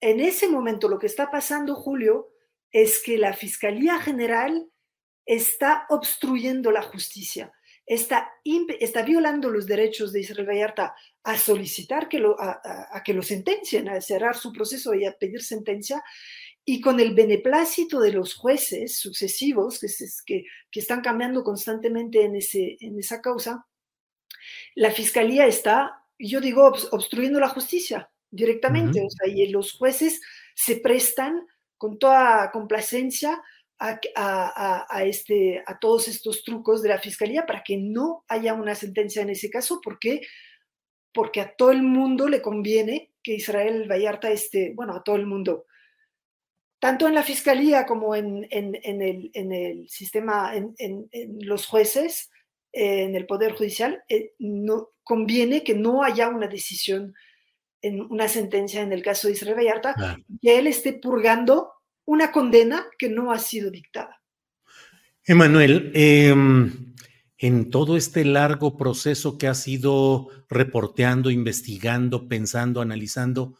en 0.00 0.20
ese 0.20 0.48
momento 0.48 0.88
lo 0.88 0.98
que 0.98 1.06
está 1.06 1.30
pasando, 1.30 1.74
Julio, 1.74 2.31
es 2.72 3.02
que 3.02 3.18
la 3.18 3.34
Fiscalía 3.34 4.00
General 4.00 4.66
está 5.26 5.86
obstruyendo 5.90 6.72
la 6.72 6.82
justicia, 6.82 7.52
está, 7.86 8.32
está 8.80 9.02
violando 9.02 9.50
los 9.50 9.66
derechos 9.66 10.12
de 10.12 10.20
Israel 10.20 10.48
Vallarta 10.48 10.94
a 11.22 11.36
solicitar 11.36 12.08
que 12.08 12.18
lo, 12.18 12.36
a, 12.40 13.02
que 13.04 13.12
lo 13.12 13.22
sentencien, 13.22 13.88
a 13.88 14.00
cerrar 14.00 14.36
su 14.36 14.52
proceso 14.52 14.94
y 14.94 15.04
a 15.04 15.12
pedir 15.12 15.42
sentencia, 15.42 16.02
y 16.64 16.80
con 16.80 17.00
el 17.00 17.14
beneplácito 17.14 18.00
de 18.00 18.12
los 18.12 18.34
jueces 18.34 18.98
sucesivos 18.98 19.80
que, 19.80 19.88
que, 20.24 20.44
que 20.70 20.80
están 20.80 21.00
cambiando 21.00 21.42
constantemente 21.44 22.24
en, 22.24 22.36
ese, 22.36 22.76
en 22.80 22.98
esa 22.98 23.20
causa, 23.20 23.66
la 24.74 24.90
Fiscalía 24.90 25.46
está, 25.46 26.04
yo 26.18 26.40
digo, 26.40 26.72
obstruyendo 26.92 27.40
la 27.40 27.48
justicia 27.48 28.10
directamente, 28.30 29.00
o 29.04 29.10
sea, 29.10 29.28
y 29.28 29.48
los 29.48 29.72
jueces 29.72 30.20
se 30.54 30.76
prestan 30.76 31.46
con 31.82 31.98
toda 31.98 32.48
complacencia 32.52 33.42
a, 33.76 35.02
este, 35.04 35.64
a 35.66 35.80
todos 35.80 36.06
estos 36.06 36.44
trucos 36.44 36.80
de 36.80 36.90
la 36.90 36.98
fiscalía 37.00 37.44
para 37.44 37.64
que 37.64 37.76
no 37.76 38.24
haya 38.28 38.54
una 38.54 38.76
sentencia 38.76 39.20
en 39.20 39.30
ese 39.30 39.50
caso, 39.50 39.80
porque 39.82 40.20
porque 41.12 41.40
a 41.40 41.56
todo 41.56 41.72
el 41.72 41.82
mundo 41.82 42.28
le 42.28 42.40
conviene 42.40 43.10
que 43.20 43.34
Israel 43.34 43.90
Vallarta 43.90 44.30
esté, 44.30 44.72
bueno, 44.76 44.94
a 44.94 45.02
todo 45.02 45.16
el 45.16 45.26
mundo, 45.26 45.66
tanto 46.78 47.08
en 47.08 47.16
la 47.16 47.24
fiscalía 47.24 47.84
como 47.84 48.14
en, 48.14 48.46
el, 48.48 49.88
sistema, 49.88 50.54
en, 50.54 51.08
los 51.40 51.66
jueces, 51.66 52.30
en 52.70 53.16
el 53.16 53.26
Poder 53.26 53.54
Judicial, 53.54 54.04
eh, 54.08 54.34
no, 54.38 54.90
conviene 55.02 55.64
que 55.64 55.74
no 55.74 56.04
haya 56.04 56.28
una 56.28 56.46
decisión 56.46 57.12
en 57.82 58.00
una 58.00 58.28
sentencia 58.28 58.80
en 58.80 58.92
el 58.92 59.02
caso 59.02 59.26
de 59.26 59.34
Israel 59.34 59.56
Vallarta, 59.56 60.18
que 60.40 60.58
él 60.58 60.66
esté 60.66 60.92
purgando 60.92 61.72
una 62.04 62.32
condena 62.32 62.86
que 62.98 63.08
no 63.08 63.32
ha 63.32 63.38
sido 63.38 63.70
dictada. 63.70 64.20
Emanuel, 65.24 65.92
em, 65.94 66.94
en 67.38 67.70
todo 67.70 67.96
este 67.96 68.24
largo 68.24 68.76
proceso 68.76 69.36
que 69.36 69.48
ha 69.48 69.54
sido 69.54 70.28
reporteando, 70.48 71.30
investigando, 71.30 72.28
pensando, 72.28 72.80
analizando, 72.80 73.58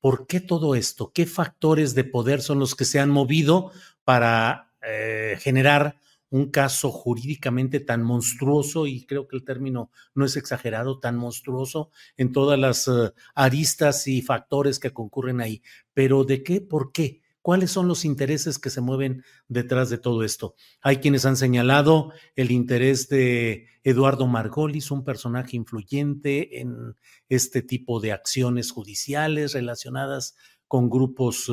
¿por 0.00 0.26
qué 0.26 0.40
todo 0.40 0.74
esto? 0.74 1.12
¿Qué 1.14 1.26
factores 1.26 1.94
de 1.94 2.04
poder 2.04 2.40
son 2.40 2.58
los 2.58 2.74
que 2.74 2.84
se 2.84 3.00
han 3.00 3.10
movido 3.10 3.70
para 4.04 4.72
eh, 4.82 5.36
generar 5.40 5.98
un 6.30 6.50
caso 6.50 6.90
jurídicamente 6.90 7.80
tan 7.80 8.02
monstruoso, 8.02 8.86
y 8.86 9.04
creo 9.06 9.28
que 9.28 9.36
el 9.36 9.44
término 9.44 9.90
no 10.14 10.24
es 10.24 10.36
exagerado, 10.36 10.98
tan 10.98 11.16
monstruoso 11.16 11.90
en 12.16 12.32
todas 12.32 12.58
las 12.58 12.88
eh, 12.88 13.12
aristas 13.34 14.06
y 14.06 14.22
factores 14.22 14.78
que 14.78 14.92
concurren 14.92 15.40
ahí. 15.40 15.62
Pero 15.94 16.24
¿de 16.24 16.42
qué? 16.42 16.60
¿Por 16.60 16.92
qué? 16.92 17.22
¿Cuáles 17.40 17.70
son 17.70 17.88
los 17.88 18.04
intereses 18.04 18.58
que 18.58 18.68
se 18.68 18.82
mueven 18.82 19.24
detrás 19.48 19.88
de 19.88 19.96
todo 19.96 20.22
esto? 20.22 20.54
Hay 20.82 20.98
quienes 20.98 21.24
han 21.24 21.36
señalado 21.36 22.12
el 22.36 22.50
interés 22.50 23.08
de 23.08 23.68
Eduardo 23.84 24.26
Margolis, 24.26 24.90
un 24.90 25.02
personaje 25.02 25.56
influyente 25.56 26.60
en 26.60 26.94
este 27.30 27.62
tipo 27.62 28.00
de 28.00 28.12
acciones 28.12 28.70
judiciales 28.70 29.54
relacionadas 29.54 30.36
con 30.66 30.90
grupos 30.90 31.50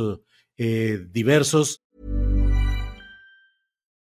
eh, 0.57 1.07
diversos. 1.11 1.85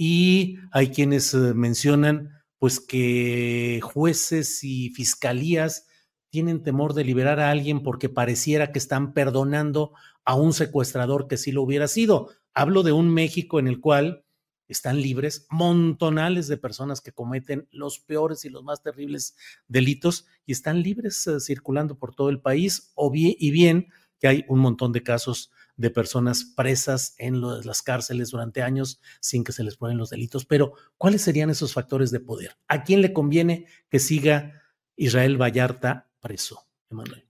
Y 0.00 0.58
hay 0.70 0.90
quienes 0.90 1.34
uh, 1.34 1.56
mencionan 1.56 2.30
pues 2.60 2.78
que 2.78 3.80
jueces 3.82 4.62
y 4.62 4.90
fiscalías 4.90 5.88
tienen 6.30 6.62
temor 6.62 6.94
de 6.94 7.02
liberar 7.02 7.40
a 7.40 7.50
alguien 7.50 7.82
porque 7.82 8.08
pareciera 8.08 8.70
que 8.70 8.78
están 8.78 9.12
perdonando 9.12 9.94
a 10.24 10.36
un 10.36 10.52
secuestrador 10.52 11.26
que 11.26 11.36
sí 11.36 11.50
lo 11.50 11.62
hubiera 11.62 11.88
sido. 11.88 12.30
Hablo 12.54 12.84
de 12.84 12.92
un 12.92 13.12
México 13.12 13.58
en 13.58 13.66
el 13.66 13.80
cual 13.80 14.24
están 14.68 15.02
libres 15.02 15.48
montonales 15.50 16.46
de 16.46 16.58
personas 16.58 17.00
que 17.00 17.10
cometen 17.10 17.66
los 17.72 17.98
peores 17.98 18.44
y 18.44 18.50
los 18.50 18.62
más 18.62 18.80
terribles 18.84 19.34
delitos 19.66 20.26
y 20.46 20.52
están 20.52 20.80
libres 20.80 21.26
uh, 21.26 21.40
circulando 21.40 21.98
por 21.98 22.14
todo 22.14 22.30
el 22.30 22.40
país 22.40 22.92
o 22.94 23.10
y 23.12 23.50
bien 23.50 23.88
que 24.20 24.28
hay 24.28 24.44
un 24.46 24.60
montón 24.60 24.92
de 24.92 25.02
casos 25.02 25.50
de 25.78 25.90
personas 25.90 26.44
presas 26.44 27.14
en 27.18 27.40
las 27.40 27.82
cárceles 27.82 28.30
durante 28.30 28.62
años 28.62 29.00
sin 29.20 29.44
que 29.44 29.52
se 29.52 29.62
les 29.62 29.76
ponen 29.76 29.96
los 29.96 30.10
delitos. 30.10 30.44
Pero, 30.44 30.74
¿cuáles 30.98 31.22
serían 31.22 31.50
esos 31.50 31.72
factores 31.72 32.10
de 32.10 32.20
poder? 32.20 32.56
¿A 32.66 32.82
quién 32.82 33.00
le 33.00 33.12
conviene 33.12 33.66
que 33.88 34.00
siga 34.00 34.60
Israel 34.96 35.40
Vallarta 35.40 36.10
preso, 36.20 36.66
Emanuel? 36.90 37.24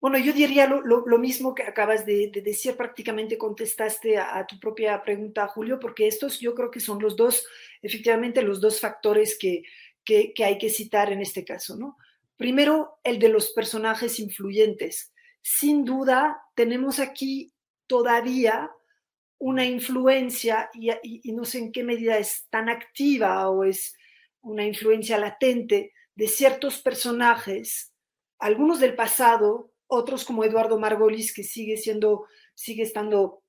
Bueno, 0.00 0.18
yo 0.18 0.32
diría 0.32 0.66
lo, 0.66 1.18
mismo 1.18 1.54
que 1.54 1.62
acabas 1.62 2.04
de, 2.04 2.30
de, 2.32 2.42
decir, 2.42 2.76
prácticamente 2.76 3.38
contestaste 3.38 4.16
a, 4.16 4.38
a, 4.38 4.46
tu 4.46 4.58
propia 4.60 5.00
pregunta, 5.02 5.48
Julio, 5.48 5.80
porque 5.80 6.06
estos 6.06 6.38
yo 6.40 6.54
creo 6.54 6.70
que 6.70 6.80
son 6.80 7.00
los 7.00 7.16
dos, 7.16 7.46
efectivamente, 7.82 8.42
los 8.42 8.60
dos 8.60 8.80
factores 8.80 9.36
que, 9.38 9.62
que, 10.04 10.32
que 10.34 10.44
hay 10.44 10.58
que 10.58 10.70
citar 10.70 11.12
en 11.12 11.20
este 11.20 11.44
caso, 11.44 11.76
¿no? 11.76 11.96
Primero, 12.36 12.98
el 13.02 13.18
de 13.18 13.28
los 13.28 13.50
personajes 13.50 14.20
influyentes. 14.20 15.12
Sin 15.42 15.84
duda, 15.84 16.40
tenemos 16.54 17.00
aquí 17.00 17.52
todavía 17.88 18.70
una 19.38 19.64
influencia 19.64 20.70
y, 20.74 20.90
y, 20.90 21.20
y, 21.24 21.32
no 21.32 21.44
sé 21.44 21.58
en 21.58 21.72
qué 21.72 21.82
medida 21.82 22.18
es 22.18 22.46
tan 22.50 22.68
activa 22.68 23.48
o 23.50 23.64
es 23.64 23.96
una 24.40 24.64
influencia 24.64 25.18
latente 25.18 25.92
de 26.14 26.28
ciertos 26.28 26.80
personajes, 26.80 27.92
algunos 28.38 28.80
del 28.80 28.94
pasado, 28.94 29.72
otros 29.86 30.24
como 30.24 30.44
Eduardo 30.44 30.78
Margolis, 30.78 31.32
que 31.32 31.44
sigue 31.44 31.76
siendo, 31.76 32.26
sigue 32.54 32.82
estando 32.82 33.42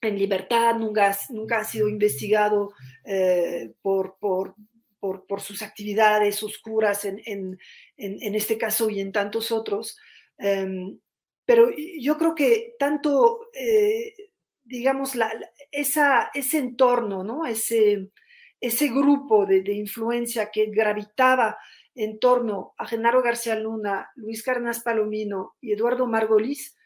en 0.00 0.18
libertad, 0.18 0.76
nunca, 0.76 1.16
nunca 1.30 1.58
ha 1.58 1.64
sido 1.64 1.88
investigado 1.88 2.72
eh, 3.04 3.72
por, 3.80 4.16
por, 4.18 4.54
por, 5.00 5.26
por, 5.26 5.40
sus 5.40 5.62
actividades 5.62 6.42
oscuras 6.42 7.04
en, 7.04 7.20
en, 7.26 7.58
en, 7.96 8.22
en, 8.22 8.34
este 8.34 8.58
caso 8.58 8.90
y 8.90 9.00
en 9.00 9.12
tantos 9.12 9.50
otros. 9.50 9.98
Um, 10.38 10.98
pero 11.44 11.70
yo 11.98 12.16
creo 12.16 12.34
que 12.34 12.74
tanto, 12.78 13.48
eh, 13.52 14.14
digamos, 14.62 15.14
la, 15.14 15.30
esa, 15.70 16.30
ese 16.34 16.58
entorno, 16.58 17.22
¿no? 17.22 17.46
ese, 17.46 18.10
ese 18.60 18.88
grupo 18.88 19.46
de, 19.46 19.62
de, 19.62 19.74
influencia 19.74 20.50
que 20.50 20.66
gravitaba 20.66 21.58
en 21.94 22.18
torno 22.18 22.74
a 22.78 22.86
Genaro 22.86 23.22
García 23.22 23.54
Luna, 23.54 24.10
Luis 24.16 24.42
Carnas 24.42 24.80
Palomino 24.80 25.54
y 25.60 25.72
Eduardo 25.72 26.06
Margolis, 26.06 26.76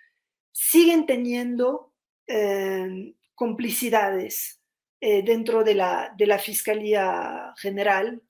siguen 0.52 1.06
teniendo 1.06 1.94
eh, 2.26 3.14
complicidades 3.34 4.60
eh, 5.00 5.22
dentro 5.22 5.62
de 5.62 5.76
la, 5.76 6.12
de 6.16 6.26
la 6.26 6.38
Fiscalía 6.38 7.54
General, 7.56 8.20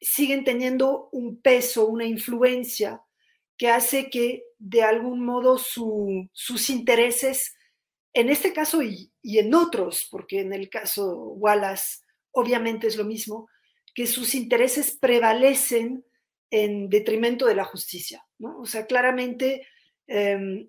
siguen 0.00 0.44
teniendo 0.44 1.08
un 1.10 1.42
peso, 1.42 1.86
una 1.86 2.04
influencia 2.04 3.02
que 3.56 3.68
hace 3.68 4.08
que 4.08 4.44
de 4.58 4.82
algún 4.82 5.24
modo 5.24 5.58
su, 5.58 6.28
sus 6.32 6.70
intereses, 6.70 7.56
en 8.12 8.28
este 8.28 8.52
caso 8.52 8.82
y, 8.82 9.12
en 9.22 9.54
otros, 9.54 10.08
porque 10.10 10.40
en 10.40 10.52
el 10.52 10.68
caso 10.68 11.14
Wallace 11.36 12.02
obviamente 12.32 12.86
es 12.86 12.96
lo 12.96 13.04
mismo, 13.04 13.48
que 13.94 14.06
sus 14.06 14.34
intereses 14.34 14.96
prevalecen 15.00 16.04
en 16.50 16.88
detrimento 16.88 17.46
de 17.46 17.54
la 17.54 17.64
justicia. 17.64 18.24
¿no? 18.38 18.60
O 18.60 18.66
sea, 18.66 18.86
claramente 18.86 19.66
eh, 20.06 20.68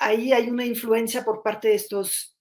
ahí 0.00 0.32
hay 0.32 0.48
una 0.48 0.64
influencia 0.64 1.24
por 1.24 1.42
parte 1.42 1.68
de 1.68 1.74
estos, 1.74 2.36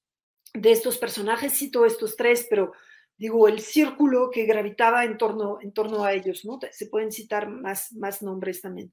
de 0.54 0.72
estos 0.72 0.98
personajes, 0.98 1.58
cito 1.58 1.86
estos 1.86 2.16
tres, 2.16 2.48
pero 2.50 2.74
digo, 3.18 3.48
el 3.48 3.60
círculo 3.60 4.30
que 4.32 4.46
gravitaba 4.46 5.06
en 5.06 5.18
torno, 5.18 5.60
en 5.62 5.72
torno 5.74 6.04
a 6.04 6.14
ellos, 6.14 6.46
¿no? 6.46 6.60
Se 6.72 6.88
pueden 6.88 7.12
citar 7.12 7.50
más, 7.50 7.94
más 7.94 8.22
nombres 8.22 8.62
también. 8.62 8.92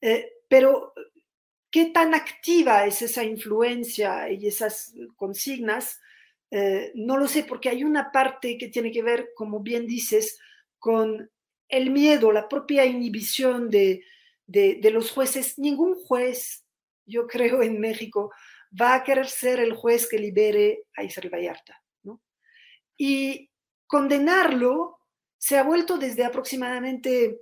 Eh, 0.00 0.30
pero, 0.48 0.92
¿qué 1.72 1.86
tan 1.86 2.14
activa 2.14 2.86
es 2.86 3.00
esa 3.02 3.24
influencia 3.24 4.30
y 4.30 4.46
esas 4.46 4.94
consignas? 5.16 5.98
Eh, 6.50 6.92
no 6.94 7.16
lo 7.16 7.26
sé, 7.26 7.44
porque 7.44 7.70
hay 7.70 7.82
una 7.82 8.12
parte 8.12 8.58
que 8.58 8.68
tiene 8.68 8.92
que 8.92 9.02
ver, 9.02 9.30
como 9.34 9.60
bien 9.60 9.86
dices, 9.86 10.38
con 10.78 11.30
el 11.68 11.90
miedo, 11.90 12.30
la 12.30 12.46
propia 12.46 12.84
inhibición 12.84 13.70
de, 13.70 14.04
de, 14.46 14.90
los 14.90 15.10
jueces. 15.10 15.58
Ningún 15.58 15.94
juez, 15.94 16.66
yo 17.06 17.26
creo, 17.26 17.62
en 17.62 17.80
México 17.80 18.30
va 18.78 18.94
a 18.94 19.02
querer 19.02 19.26
ser 19.26 19.58
el 19.58 19.72
juez 19.72 20.06
que 20.06 20.18
libere 20.18 20.84
a 20.94 21.04
Israel 21.04 21.30
Vallarta. 21.32 21.82
¿no? 22.02 22.20
Y 22.98 23.50
condenarlo 23.86 24.98
se 25.38 25.56
ha 25.56 25.62
vuelto 25.62 25.96
desde 25.96 26.24
aproximadamente 26.24 27.40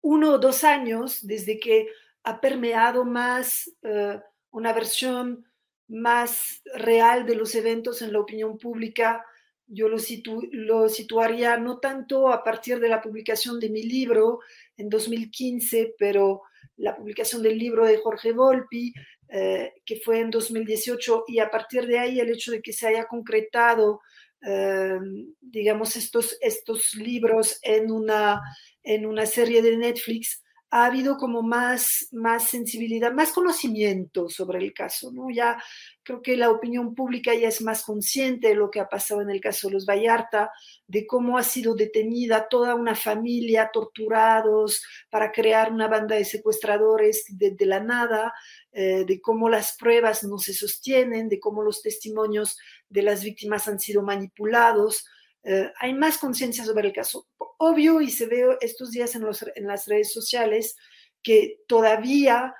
uno 0.00 0.32
o 0.32 0.38
dos 0.38 0.64
años 0.64 1.26
desde 1.26 1.60
que 1.60 1.88
ha 2.28 2.42
permeado 2.42 3.06
más 3.06 3.70
uh, 3.82 4.20
una 4.50 4.74
versión 4.74 5.46
más 5.88 6.60
real 6.74 7.24
de 7.24 7.34
los 7.34 7.54
eventos 7.54 8.02
en 8.02 8.12
la 8.12 8.20
opinión 8.20 8.58
pública. 8.58 9.24
Yo 9.66 9.88
lo, 9.88 9.98
situ 9.98 10.46
lo, 10.52 10.90
situaría 10.90 11.56
no 11.56 11.78
tanto 11.78 12.28
a 12.28 12.44
partir 12.44 12.80
de 12.80 12.90
la 12.90 13.00
publicación 13.00 13.58
de 13.58 13.70
mi 13.70 13.82
libro 13.82 14.40
en 14.76 14.90
2015, 14.90 15.94
pero 15.98 16.42
la 16.76 16.94
publicación 16.94 17.42
del 17.42 17.58
libro 17.58 17.86
de 17.86 17.96
Jorge 17.96 18.32
Volpi, 18.32 18.92
eh, 19.30 19.72
que 19.86 19.96
fue 19.96 20.20
en 20.20 20.30
2018, 20.30 21.24
y 21.28 21.38
a 21.38 21.50
partir 21.50 21.86
de 21.86 21.98
ahí 21.98 22.20
el 22.20 22.28
hecho 22.28 22.52
de 22.52 22.60
que 22.60 22.74
se 22.74 22.88
haya 22.88 23.06
concretado, 23.06 24.02
eh, 24.42 24.98
digamos, 25.40 25.96
estos, 25.96 26.36
estos 26.42 26.94
libros 26.94 27.58
en 27.62 27.90
una 27.90 28.42
en 28.82 29.04
una 29.04 29.26
serie 29.26 29.60
de 29.60 29.76
Netflix, 29.76 30.42
ha 30.70 30.84
habido 30.84 31.16
como 31.16 31.42
más, 31.42 32.08
más 32.12 32.48
sensibilidad, 32.50 33.12
más 33.12 33.32
conocimiento 33.32 34.28
sobre 34.28 34.58
el 34.58 34.74
caso, 34.74 35.10
¿no? 35.12 35.30
Ya 35.30 35.62
creo 36.02 36.20
que 36.20 36.36
la 36.36 36.50
opinión 36.50 36.94
pública 36.94 37.34
ya 37.34 37.48
es 37.48 37.62
más 37.62 37.82
consciente 37.82 38.48
de 38.48 38.54
lo 38.54 38.70
que 38.70 38.80
ha 38.80 38.88
pasado 38.88 39.22
en 39.22 39.30
el 39.30 39.40
caso 39.40 39.68
de 39.68 39.74
los 39.74 39.86
Vallarta, 39.86 40.50
de 40.86 41.06
cómo 41.06 41.38
ha 41.38 41.42
sido 41.42 41.74
detenida 41.74 42.48
toda 42.48 42.74
una 42.74 42.94
familia, 42.94 43.70
torturados 43.72 44.82
para 45.10 45.32
crear 45.32 45.72
una 45.72 45.88
banda 45.88 46.16
de 46.16 46.24
secuestradores 46.24 47.24
de, 47.28 47.56
la 47.66 47.80
nada, 47.80 48.34
eh, 48.72 49.04
de 49.06 49.20
cómo 49.22 49.48
las 49.48 49.74
pruebas 49.76 50.22
no 50.24 50.38
se 50.38 50.52
sostienen, 50.52 51.28
de 51.30 51.40
cómo 51.40 51.62
los 51.62 51.80
testimonios 51.80 52.58
de 52.90 53.02
las 53.02 53.24
víctimas 53.24 53.68
han 53.68 53.80
sido 53.80 54.02
manipulados. 54.02 55.06
Eh, 55.44 55.72
hay 55.78 55.94
más 55.94 56.18
conciencia 56.18 56.64
sobre 56.64 56.88
el 56.88 56.92
caso 56.92 57.26
obvio 57.58 58.00
y 58.00 58.10
se 58.10 58.26
ve 58.26 58.56
estos 58.60 58.90
días 58.90 59.14
en, 59.14 59.24
las 59.66 59.86
redes 59.86 60.12
sociales 60.12 60.76
que 61.22 61.60
todavía 61.66 62.54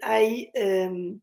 hay, 0.00 0.50
eh, 0.54 1.16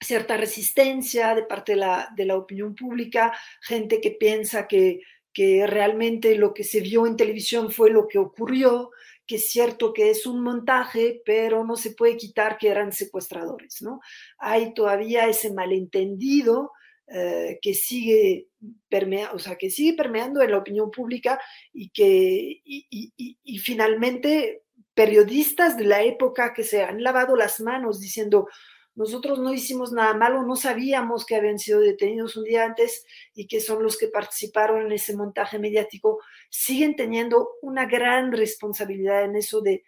cierta 0.00 0.36
resistencia 0.36 1.34
de 1.34 1.42
parte 1.42 1.72
de 1.72 1.78
la, 1.78 2.08
de 2.16 2.24
la 2.24 2.36
opinión 2.36 2.74
pública, 2.74 3.32
gente 3.60 4.00
que 4.00 4.12
piensa 4.12 4.66
que, 4.66 5.00
que 5.32 5.66
realmente 5.66 6.34
lo 6.36 6.54
que 6.54 6.64
se 6.64 6.80
vio 6.80 7.06
en 7.06 7.16
televisión 7.16 7.70
fue 7.70 7.90
lo 7.90 8.08
que 8.08 8.18
ocurrió, 8.18 8.90
que 9.26 9.36
es 9.36 9.50
cierto 9.50 9.92
que 9.92 10.10
es 10.10 10.26
un 10.26 10.42
montaje, 10.42 11.22
pero 11.24 11.64
no 11.64 11.76
se 11.76 11.92
puede 11.92 12.16
quitar 12.16 12.58
que 12.58 12.68
eran 12.68 12.92
secuestradores, 12.92 13.82
¿no? 13.82 14.00
Hay 14.38 14.74
todavía 14.74 15.28
ese 15.28 15.52
malentendido 15.52 16.72
eh, 17.12 17.58
que 17.60 17.74
sigue 17.74 18.46
permea, 18.88 19.32
o 19.32 19.40
sea, 19.40 19.56
que 19.56 19.68
sigue 19.68 19.94
permeando 19.94 20.42
en 20.42 20.52
la 20.52 20.58
opinión 20.58 20.92
pública 20.92 21.40
y 21.72 21.90
que 21.90 22.62
y, 22.64 23.58
finalmente 23.58 24.62
periodistas 24.94 25.76
de 25.76 25.86
la 25.86 26.04
época 26.04 26.52
que 26.54 26.62
se 26.62 26.84
han 26.84 27.02
lavado 27.02 27.34
las 27.34 27.60
manos 27.60 27.98
diciendo 27.98 28.46
nosotros 28.94 29.40
no 29.40 29.52
hicimos 29.52 29.90
nada 29.90 30.14
malo, 30.14 30.44
no 30.44 30.54
sabíamos 30.54 31.26
que 31.26 31.34
habían 31.34 31.58
sido 31.58 31.80
detenidos 31.80 32.36
un 32.36 32.44
día 32.44 32.64
antes 32.64 33.04
y 33.34 33.48
que 33.48 33.60
son 33.60 33.82
los 33.82 33.98
que 33.98 34.06
participaron 34.06 34.86
en 34.86 34.92
ese 34.92 35.16
montaje 35.16 35.58
mediático, 35.58 36.20
siguen 36.48 36.94
teniendo 36.94 37.48
una 37.60 37.86
gran 37.86 38.30
responsabilidad 38.30 39.24
en 39.24 39.34
eso 39.34 39.62
de 39.62 39.82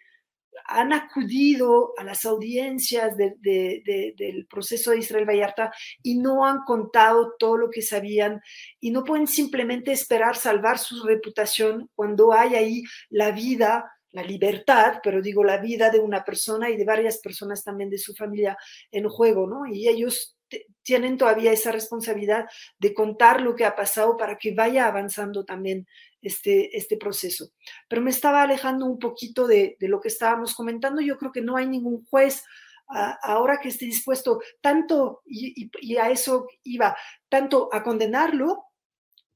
han 0.65 0.93
acudido 0.93 1.93
a 1.97 2.03
las 2.03 2.25
audiencias 2.25 3.15
del 3.17 4.47
proceso 4.49 4.91
de 4.91 4.99
Israel 4.99 5.27
Vallarta 5.27 5.71
y 6.01 6.17
no 6.19 6.45
han 6.45 6.63
contado 6.63 7.35
todo 7.37 7.57
lo 7.57 7.69
que 7.69 7.81
sabían 7.81 8.41
y 8.79 8.91
no 8.91 9.03
pueden 9.03 9.27
simplemente 9.27 9.91
esperar 9.91 10.35
salvar 10.35 10.79
su 10.79 11.03
reputación 11.03 11.89
cuando 11.95 12.33
hay 12.33 12.55
ahí 12.55 12.83
la 13.09 13.31
vida, 13.31 13.91
la 14.11 14.23
libertad, 14.23 14.99
pero 15.03 15.21
digo 15.21 15.43
la 15.43 15.57
vida 15.57 15.89
de 15.89 15.99
una 15.99 16.23
persona 16.23 16.69
y 16.69 16.77
de 16.77 16.85
varias 16.85 17.17
personas 17.17 17.63
también 17.63 17.89
de 17.89 17.97
su 17.97 18.13
familia 18.13 18.57
en 18.91 19.09
juego, 19.09 19.47
¿no? 19.47 19.65
Y 19.65 19.87
ellos 19.87 20.37
tienen 20.83 21.17
todavía 21.17 21.51
esa 21.51 21.71
responsabilidad 21.71 22.45
de 22.77 22.93
contar 22.93 23.41
lo 23.41 23.55
que 23.55 23.65
ha 23.65 23.75
pasado 23.75 24.17
para 24.17 24.37
que 24.37 24.53
vaya 24.53 24.87
avanzando 24.87 25.45
también 25.45 25.87
este, 26.23 26.75
este 26.75 26.97
proceso. 26.97 27.51
Pero 27.87 28.01
me 28.01 28.09
estaba 28.09 28.41
alejando 28.41 28.85
un 28.85 28.97
poquito 28.97 29.45
de, 29.45 29.77
lo 29.79 30.01
que 30.01 30.07
estábamos 30.07 30.55
comentando. 30.55 31.01
Yo 31.01 31.17
creo 31.17 31.31
que 31.31 31.41
no 31.41 31.57
hay 31.57 31.67
ningún 31.67 32.05
juez 32.05 32.43
ahora 32.87 33.59
que 33.61 33.69
esté 33.69 33.85
dispuesto 33.85 34.39
tanto, 34.61 35.21
y, 35.25 35.95
a 35.97 36.09
eso 36.09 36.47
iba, 36.63 36.95
tanto 37.29 37.69
a 37.71 37.81
condenarlo, 37.81 38.65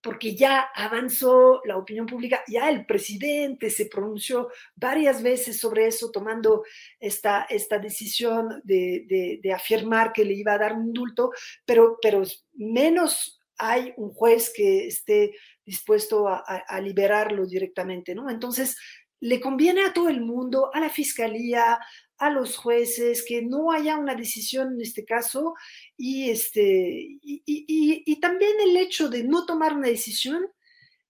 porque 0.01 0.35
ya 0.35 0.69
avanzó 0.75 1.61
la 1.65 1.77
opinión 1.77 2.05
pública, 2.05 2.43
ya 2.47 2.69
el 2.69 2.85
presidente 2.85 3.69
se 3.69 3.87
pronunció 3.87 4.49
varias 4.75 5.21
veces 5.21 5.59
sobre 5.59 5.87
eso, 5.87 6.11
tomando 6.11 6.63
esta, 6.99 7.45
esta 7.49 7.79
decisión 7.79 8.61
de, 8.63 9.39
de, 9.41 9.53
afirmar 9.53 10.13
que 10.13 10.23
le 10.23 10.33
iba 10.33 10.53
a 10.53 10.59
dar 10.59 10.73
un 10.73 10.87
indulto, 10.87 11.31
pero, 11.65 11.97
pero 12.01 12.23
menos 12.53 13.41
hay 13.57 13.93
un 13.97 14.13
juez 14.13 14.53
que 14.55 14.87
esté 14.87 15.33
dispuesto 15.67 16.29
a, 16.29 16.79
liberarlo 16.81 17.45
directamente, 17.45 18.15
¿no? 18.15 18.29
Entonces, 18.29 18.77
le 19.19 19.41
conviene 19.41 19.83
a 19.83 19.91
todo 19.91 20.07
el 20.07 20.21
mundo, 20.21 20.71
a 20.73 20.79
la 20.79 20.89
fiscalía, 20.89 21.77
a 22.17 22.29
los 22.29 22.55
jueces, 22.55 23.25
que 23.27 23.41
no 23.41 23.71
haya 23.71 23.97
una 23.97 24.15
decisión 24.15 24.75
en 24.75 24.81
este 24.81 25.03
caso 25.03 25.55
y, 25.97 26.29
este, 26.29 27.19
y, 27.21 28.19
también 28.21 28.53
el 28.61 28.77
hecho 28.77 29.09
de 29.09 29.25
no 29.25 29.45
tomar 29.45 29.73
una 29.73 29.89
decisión 29.89 30.47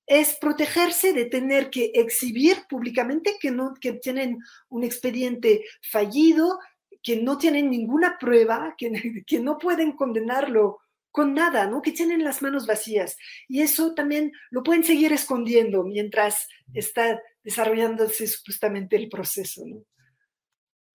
es 0.08 0.36
protegerse 0.36 1.14
de 1.14 1.26
tener 1.26 1.70
que 1.70 1.92
exhibir 1.94 2.64
públicamente 2.68 3.36
que, 3.40 3.52
no, 3.52 3.76
que 3.80 3.94
tienen 3.94 4.40
un 4.70 4.84
expediente 4.84 5.66
fallido, 5.84 6.58
que 7.04 7.18
no 7.18 7.38
tienen 7.38 7.70
ninguna 7.70 8.18
prueba, 8.20 8.76
que 8.76 8.90
no 9.40 9.60
pueden 9.60 9.92
condenarlo 9.92 10.80
con 11.12 11.34
nada, 11.34 11.68
¿no? 11.68 11.82
Que 11.82 11.92
tienen 11.92 12.24
las 12.24 12.42
manos 12.42 12.68
vacías. 12.68 13.18
Y 13.48 13.62
eso 13.62 13.94
también 13.94 14.32
lo 14.52 14.64
pueden 14.64 14.84
seguir 14.84 15.14
escondiendo 15.14 15.84
mientras 15.84 16.48
está 16.74 17.20
desarrollándose 17.44 18.28
supuestamente 18.28 18.96
el 18.96 19.10
proceso, 19.10 19.64
¿no? 19.66 19.84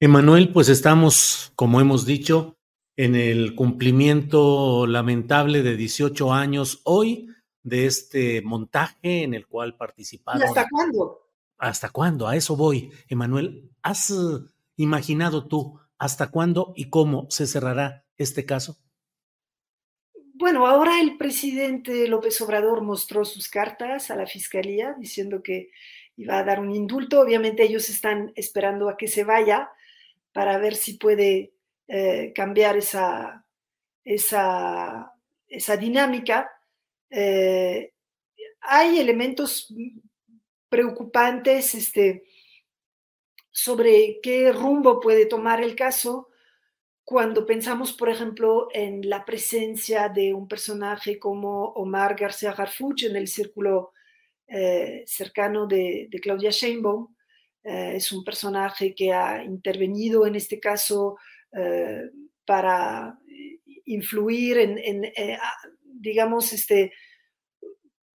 Emanuel, 0.00 0.52
pues 0.52 0.68
estamos, 0.68 1.52
como 1.54 1.80
hemos 1.80 2.04
dicho, 2.04 2.58
en 2.96 3.14
el 3.14 3.54
cumplimiento 3.54 4.86
lamentable 4.86 5.62
de 5.62 5.76
18 5.76 6.32
años 6.32 6.80
hoy 6.84 7.28
de 7.62 7.86
este 7.86 8.42
montaje 8.42 9.22
en 9.22 9.34
el 9.34 9.46
cual 9.46 9.76
participaron. 9.76 10.42
¿Y 10.42 10.44
hasta 10.44 10.66
cuándo? 10.68 11.30
¿Hasta 11.56 11.90
cuándo? 11.90 12.26
A 12.26 12.36
eso 12.36 12.56
voy. 12.56 12.90
Emanuel, 13.08 13.70
¿has 13.82 14.12
imaginado 14.76 15.46
tú 15.46 15.78
hasta 15.98 16.32
cuándo 16.32 16.72
y 16.76 16.90
cómo 16.90 17.28
se 17.30 17.46
cerrará 17.46 18.04
este 18.16 18.44
caso? 18.44 18.81
Bueno, 20.52 20.66
ahora 20.66 21.00
el 21.00 21.16
presidente 21.16 22.06
López 22.06 22.38
Obrador 22.42 22.82
mostró 22.82 23.24
sus 23.24 23.48
cartas 23.48 24.10
a 24.10 24.16
la 24.16 24.26
fiscalía 24.26 24.94
diciendo 24.98 25.42
que 25.42 25.70
iba 26.14 26.38
a 26.38 26.44
dar 26.44 26.60
un 26.60 26.74
indulto. 26.74 27.22
Obviamente 27.22 27.62
ellos 27.62 27.88
están 27.88 28.34
esperando 28.36 28.90
a 28.90 28.98
que 28.98 29.08
se 29.08 29.24
vaya 29.24 29.70
para 30.30 30.58
ver 30.58 30.74
si 30.74 30.98
puede 30.98 31.54
eh, 31.88 32.34
cambiar 32.34 32.76
esa, 32.76 33.46
esa, 34.04 35.14
esa 35.48 35.76
dinámica. 35.78 36.50
Eh, 37.08 37.94
hay 38.60 38.98
elementos 38.98 39.72
preocupantes 40.68 41.74
este, 41.74 42.24
sobre 43.50 44.20
qué 44.22 44.52
rumbo 44.52 45.00
puede 45.00 45.24
tomar 45.24 45.62
el 45.62 45.74
caso 45.74 46.28
cuando 47.04 47.44
pensamos, 47.44 47.92
por 47.92 48.08
ejemplo, 48.08 48.68
en 48.72 49.08
la 49.08 49.24
presencia 49.24 50.08
de 50.08 50.32
un 50.32 50.46
personaje 50.46 51.18
como 51.18 51.64
Omar 51.70 52.16
García 52.16 52.54
Garfuch 52.54 53.04
en 53.04 53.16
el 53.16 53.26
círculo 53.26 53.92
eh, 54.46 55.02
cercano 55.06 55.66
de, 55.66 56.08
Claudia 56.22 56.50
Sheinbaum, 56.50 57.14
eh, 57.64 57.94
es 57.96 58.12
un 58.12 58.22
personaje 58.22 58.94
que 58.94 59.12
ha 59.12 59.42
intervenido 59.42 60.26
en 60.26 60.36
este 60.36 60.60
caso 60.60 61.16
eh, 61.52 62.10
para 62.44 63.18
influir 63.86 64.58
en, 64.58 65.02
digamos, 65.84 66.52
este, 66.52 66.92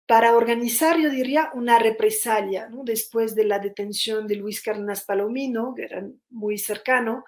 para 0.07 0.37
organizar, 0.37 0.99
yo 0.99 1.09
diría, 1.09 1.51
una 1.55 1.79
represalia, 1.79 2.68
después 2.85 3.35
de 3.35 3.44
la 3.44 3.59
detención 3.59 4.27
de 4.27 4.37
Luis 4.37 4.62
Carnas 4.62 5.05
Palomino, 5.05 5.75
que 5.75 5.85
era 5.85 6.07
muy 6.31 6.59
cercano, 6.59 7.25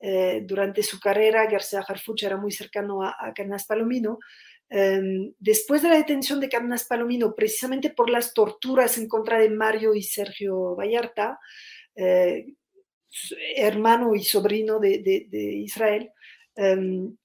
eh, 0.00 0.42
durante 0.44 0.82
su 0.82 1.00
carrera, 1.00 1.46
García 1.46 1.84
Harfuch 1.86 2.22
era 2.22 2.36
muy 2.36 2.52
cercano 2.52 3.02
a, 3.02 3.10
a 3.10 3.32
Palomino. 3.66 4.18
Em, 4.68 5.32
después 5.38 5.82
de 5.82 5.90
la 5.90 5.96
detención 5.96 6.40
de 6.40 6.48
Carnas 6.48 6.84
Palomino, 6.84 7.34
precisamente 7.34 7.90
por 7.90 8.10
las 8.10 8.34
torturas 8.34 8.98
en 8.98 9.08
contra 9.08 9.38
de 9.38 9.48
Mario 9.48 9.94
y 9.94 10.02
Sergio 10.02 10.74
Vallarta, 10.74 11.38
eh, 11.94 12.46
hermano 13.56 14.14
y 14.14 14.24
sobrino 14.24 14.78
de, 14.80 15.26
Israel, 15.64 16.10
em, 16.56 17.16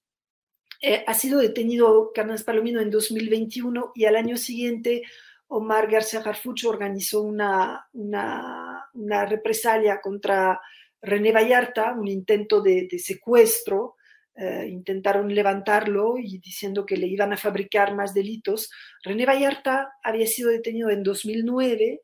eh, 0.81 1.03
ha 1.05 1.13
sido 1.13 1.39
detenido 1.39 2.12
Carnas 2.13 2.43
Palomino 2.43 2.79
en 2.81 2.89
2021 2.89 3.91
y 3.95 4.05
al 4.05 4.15
año 4.15 4.38
siguiente 4.38 5.03
Omar 5.47 5.91
García 5.91 6.21
Harfuch 6.21 6.65
organizó 6.65 7.21
una, 7.21 7.88
una, 7.93 8.86
una 8.93 9.25
represalia 9.25 9.99
contra 9.99 10.62
René 11.02 11.32
Vallarta, 11.32 11.94
un 11.94 12.08
intento 12.08 12.62
de, 12.62 12.88
secuestro, 13.00 13.96
eh, 14.36 14.68
intentaron 14.70 15.34
levantarlo 15.34 16.18
y 16.18 16.38
diciendo 16.40 16.86
que 16.86 16.98
le 16.98 17.08
iban 17.08 17.34
a 17.34 17.38
fabricar 17.38 17.96
más 17.96 18.14
delitos. 18.14 18.70
René 19.04 19.26
Vallarta 19.26 19.94
había 20.04 20.28
sido 20.28 20.50
detenido 20.50 20.90
en 20.90 21.04
2009, 21.04 22.02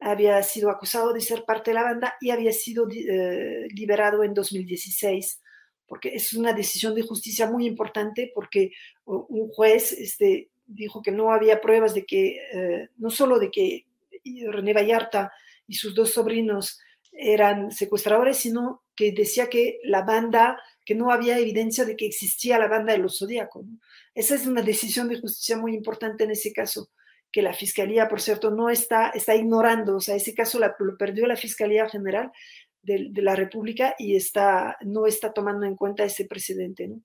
había 0.00 0.42
sido 0.42 0.70
acusado 0.70 1.12
de 1.12 1.20
ser 1.20 1.44
parte 1.44 1.70
de 1.70 1.76
la 1.76 1.84
banda 1.84 2.14
y 2.20 2.30
había 2.30 2.52
sido 2.52 2.88
eh, 2.90 3.68
liberado 3.70 4.22
en 4.22 4.34
2016, 4.34 5.40
porque 5.86 6.14
es 6.14 6.34
una 6.34 6.52
decisión 6.52 6.94
de 6.94 7.02
justicia 7.02 7.50
muy 7.50 7.66
importante 7.66 8.30
porque 8.34 8.72
un 9.04 9.48
juez 9.48 9.92
este, 9.92 10.50
dijo 10.66 11.00
que 11.00 11.12
no 11.12 11.32
había 11.32 11.60
pruebas 11.60 11.94
de 11.94 12.04
que, 12.04 12.40
eh, 12.52 12.88
no 12.98 13.10
solo 13.10 13.38
de 13.38 13.50
que 13.50 13.86
René 14.50 14.74
Vallarta 14.74 15.32
y 15.66 15.74
sus 15.74 15.94
dos 15.94 16.12
sobrinos 16.12 16.80
eran 17.16 17.70
secuestradores, 17.70 18.36
sino 18.36 18.84
que 18.94 19.12
decía 19.12 19.48
que 19.48 19.78
la 19.84 20.02
banda, 20.02 20.58
que 20.84 20.94
no 20.94 21.10
había 21.10 21.38
evidencia 21.38 21.84
de 21.84 21.96
que 21.96 22.06
existía 22.06 22.58
la 22.58 22.68
banda 22.68 22.92
de 22.92 22.98
los 22.98 23.18
zodíacos. 23.18 23.64
Esa 24.14 24.34
es 24.34 24.46
una 24.46 24.62
decisión 24.62 25.08
de 25.08 25.20
justicia 25.20 25.56
muy 25.56 25.74
importante 25.74 26.24
en 26.24 26.30
ese 26.30 26.52
caso, 26.52 26.90
que 27.30 27.42
la 27.42 27.52
Fiscalía, 27.52 28.08
por 28.08 28.20
cierto, 28.20 28.50
no 28.50 28.70
está, 28.70 29.10
está 29.10 29.34
ignorando, 29.34 29.96
o 29.96 30.00
sea, 30.00 30.14
ese 30.14 30.34
caso 30.34 30.58
lo 30.58 30.96
perdió 30.96 31.26
la 31.26 31.36
Fiscalía 31.36 31.88
General 31.88 32.30
de, 32.86 33.22
la 33.22 33.34
República 33.34 33.94
y 33.98 34.14
está, 34.14 34.76
no 34.82 35.06
está 35.06 35.32
tomando 35.32 35.66
en 35.66 35.76
cuenta 35.76 36.04
ese 36.04 36.24
precedente. 36.24 36.88
¿no? 36.88 37.02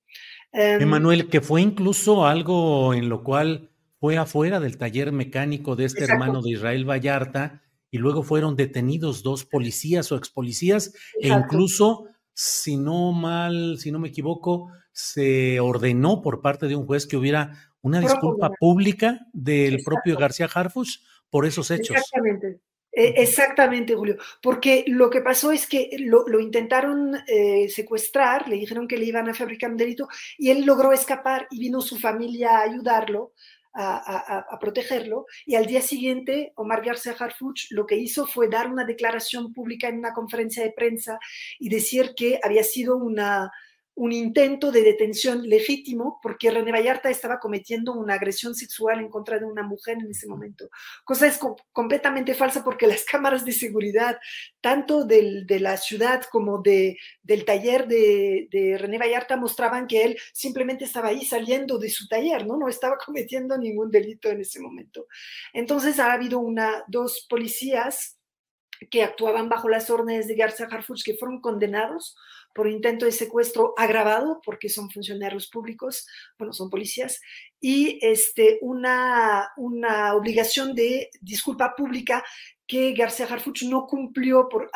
Em, 0.51 0.81
Emanuel, 0.81 1.27
que 1.27 1.41
fue 1.41 1.61
incluso 1.61 2.25
algo 2.25 2.93
en 2.93 3.09
lo 3.09 3.23
cual 3.23 3.71
fue 3.99 4.17
afuera 4.17 4.59
del 4.59 4.77
taller 4.77 5.11
mecánico 5.11 5.75
de 5.75 5.85
este 5.85 6.03
hermano 6.03 6.41
de 6.41 6.51
Israel 6.51 6.89
Vallarta, 6.89 7.61
y 7.91 7.97
luego 7.97 8.23
fueron 8.23 8.55
detenidos 8.55 9.21
dos 9.21 9.45
policías 9.45 10.11
o 10.11 10.15
ex 10.15 10.29
policías 10.29 10.93
e 11.19 11.27
incluso, 11.27 12.07
si 12.33 12.77
no 12.77 13.11
mal, 13.11 13.77
si 13.77 13.91
no 13.91 13.99
me 13.99 14.07
equivoco, 14.07 14.71
se 14.93 15.59
ordenó 15.59 16.21
por 16.21 16.41
parte 16.41 16.67
de 16.67 16.75
un 16.75 16.87
juez 16.87 17.05
que 17.05 17.17
hubiera 17.17 17.51
una 17.81 17.99
disculpa 17.99 18.51
pública 18.59 19.19
del 19.33 19.79
propio 19.83 20.17
García 20.17 20.49
Harfuch 20.51 20.99
por 21.29 21.45
esos 21.45 21.69
hechos. 21.69 21.97
Exactamente. 21.97 22.61
E, 22.93 23.21
exactamente, 23.21 23.95
Julio, 23.95 24.17
porque 24.41 24.83
lo 24.87 25.09
que 25.09 25.21
pasó 25.21 25.51
es 25.51 25.65
que 25.65 25.89
lo, 25.99 26.39
intentaron 26.39 27.15
eh, 27.27 27.69
secuestrar, 27.69 28.49
le 28.49 28.57
dijeron 28.57 28.87
que 28.87 28.97
le 28.97 29.05
iban 29.05 29.29
a 29.29 29.33
fabricar 29.33 29.71
un 29.71 29.77
delito 29.77 30.09
y 30.37 30.49
él 30.49 30.65
logró 30.65 30.91
escapar 30.91 31.47
y 31.51 31.59
vino 31.59 31.81
su 31.81 31.97
familia 31.97 32.57
a 32.57 32.63
ayudarlo, 32.63 33.33
a, 33.73 34.57
protegerlo. 34.59 35.25
Y 35.45 35.55
al 35.55 35.65
día 35.65 35.81
siguiente, 35.81 36.53
Omar 36.55 36.83
García 36.83 37.15
Harfuch 37.17 37.71
lo 37.71 37.85
que 37.85 37.95
hizo 37.95 38.25
fue 38.25 38.49
dar 38.49 38.67
una 38.67 38.85
declaración 38.85 39.53
pública 39.53 39.87
en 39.87 39.99
una 39.99 40.13
conferencia 40.13 40.63
de 40.63 40.71
prensa 40.71 41.19
y 41.59 41.69
decir 41.69 42.13
que 42.15 42.39
había 42.43 42.63
sido 42.63 42.97
una, 42.97 43.51
un 43.95 44.11
intento 44.11 44.71
de 44.71 44.83
detención 44.83 45.47
legítimo 45.47 46.19
porque 46.23 46.49
René 46.49 46.71
Vallarta 46.71 47.09
estaba 47.09 47.39
cometiendo 47.39 47.93
una 47.93 48.13
agresión 48.13 48.55
sexual 48.55 48.99
en 48.99 49.09
contra 49.09 49.37
de 49.37 49.45
una 49.45 49.63
mujer 49.63 49.97
en 49.99 50.09
ese 50.09 50.27
momento. 50.27 50.69
Cosa 51.03 51.27
es 51.27 51.39
completamente 51.71 52.33
falsa 52.33 52.63
porque 52.63 52.87
las 52.87 53.03
cámaras 53.03 53.43
de 53.43 53.51
seguridad, 53.51 54.17
tanto 54.61 55.03
del, 55.03 55.45
de 55.45 55.59
la 55.59 55.77
ciudad 55.77 56.23
como 56.31 56.61
de, 56.61 56.97
del 57.21 57.43
taller 57.43 57.87
de, 57.87 58.47
de, 58.49 58.77
René 58.77 58.97
Vallarta, 58.97 59.35
mostraban 59.35 59.87
que 59.87 60.03
él 60.03 60.17
simplemente 60.33 60.85
estaba 60.85 61.09
ahí 61.09 61.25
saliendo 61.25 61.77
de 61.77 61.89
su 61.89 62.07
taller, 62.07 62.47
¿no? 62.47 62.57
No 62.57 62.69
estaba 62.69 62.97
cometiendo 63.05 63.57
ningún 63.57 63.91
delito 63.91 64.29
en 64.29 64.41
ese 64.41 64.59
momento. 64.59 65.07
Entonces 65.53 65.99
ha 65.99 66.13
habido 66.13 66.39
una, 66.39 66.83
dos 66.87 67.25
policías 67.29 68.17
que 68.89 69.03
actuaban 69.03 69.49
bajo 69.49 69.69
las 69.69 69.89
órdenes 69.89 70.27
de 70.27 70.35
García 70.35 70.67
Harfuch 70.71 71.03
que 71.03 71.15
fueron 71.15 71.39
condenados 71.39 72.15
por 72.53 72.67
intento 72.67 73.05
de 73.05 73.11
secuestro 73.11 73.73
agravado, 73.77 74.41
porque 74.43 74.69
son 74.69 74.89
funcionarios 74.89 75.47
públicos, 75.47 76.07
bueno, 76.37 76.53
son 76.53 76.69
policías, 76.69 77.19
y 77.59 77.99
este, 78.01 78.57
una, 78.61 79.49
una 79.57 80.15
obligación 80.15 80.73
de 80.75 81.09
disculpa 81.21 81.75
pública 81.75 82.23
que 82.67 82.93
García 82.93 83.27
Harfuch 83.27 83.63
no 83.63 83.85
cumplió 83.85 84.47
por, 84.49 84.69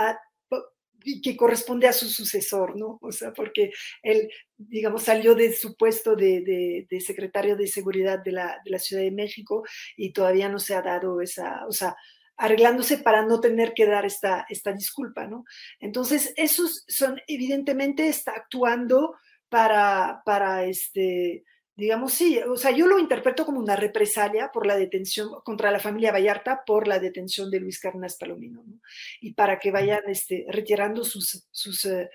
y 1.05 1.21
que 1.21 1.37
corresponde 1.37 1.87
a 1.87 1.93
su 1.93 2.09
sucesor, 2.09 2.75
¿no? 2.75 2.97
O 3.01 3.11
sea, 3.11 3.31
porque 3.31 3.71
él, 4.01 4.27
digamos, 4.57 5.03
salió 5.03 5.35
de 5.35 5.53
su 5.53 5.77
puesto 5.77 6.15
de, 6.15 6.87
de, 6.89 6.99
secretario 6.99 7.55
de 7.55 7.67
Seguridad 7.67 8.19
de 8.19 8.31
la, 8.31 8.59
de 8.65 8.71
la, 8.71 8.79
Ciudad 8.79 9.03
de 9.03 9.11
México 9.11 9.63
y 9.95 10.11
todavía 10.11 10.49
no 10.49 10.57
se 10.57 10.73
ha 10.73 10.81
dado 10.81 11.21
esa, 11.21 11.65
o 11.67 11.71
sea, 11.71 11.95
arreglándose 12.37 12.97
para 12.97 13.25
no 13.25 13.39
tener 13.39 13.73
que 13.73 13.85
dar 13.85 14.05
esta, 14.05 14.45
esta 14.49 14.71
disculpa, 14.73 15.27
¿no? 15.27 15.45
Entonces, 15.79 16.33
esos 16.35 16.83
son, 16.87 17.19
evidentemente, 17.27 18.07
está 18.07 18.33
actuando 18.33 19.15
para, 19.49 20.21
para 20.25 20.65
este, 20.65 21.45
digamos, 21.75 22.13
sí, 22.13 22.39
o 22.39 22.55
sea, 22.55 22.71
yo 22.71 22.87
lo 22.87 22.99
interpreto 22.99 23.45
como 23.45 23.59
una 23.59 23.75
represalia 23.75 24.49
por 24.51 24.65
la 24.65 24.77
detención 24.77 25.29
contra 25.43 25.71
la 25.71 25.79
familia 25.79 26.11
Vallarta 26.11 26.63
por 26.65 26.87
la 26.87 26.99
detención 26.99 27.51
de 27.51 27.59
Luis 27.59 27.79
Carnas 27.79 28.17
Palomino, 28.17 28.63
¿no? 28.65 28.79
Y 29.21 29.33
para 29.33 29.59
que 29.59 29.71
vayan 29.71 30.03
este, 30.07 30.45
retirando 30.49 31.03
sus, 31.03 31.47
sus 31.51 31.85
eh, 31.85 32.09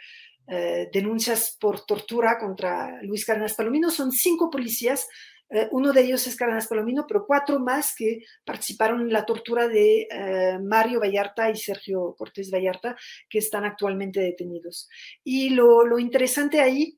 eh, 0.49 0.89
denuncias 0.93 1.57
por 1.61 1.85
tortura 1.85 2.39
contra 2.39 3.01
Luis 3.03 3.25
Carnas 3.25 3.55
Palomino. 3.55 3.91
Son 3.91 4.11
cinco 4.11 4.51
policías 4.51 5.07
eh, 5.51 5.69
uno 5.73 5.93
de 5.93 6.03
ellos 6.03 6.25
es 6.27 6.37
Cárdenas 6.37 6.69
Palomino, 6.69 7.07
pero 7.07 7.27
cuatro 7.27 7.59
más 7.59 7.95
que 7.97 8.23
participaron 8.45 9.01
en 9.01 9.13
la 9.13 9.27
tortura 9.27 9.67
de 9.67 10.07
eh, 10.09 10.59
Mario 10.63 11.01
Vallarta 11.01 11.51
y 11.51 11.57
Sergio 11.57 12.15
Cortés 12.17 12.51
Vallarta, 12.53 12.97
que 13.29 13.39
están 13.39 13.65
actualmente 13.65 14.21
detenidos. 14.21 14.89
Y 15.25 15.51
lo, 15.51 15.99
interesante 15.99 16.61
ahí, 16.61 16.97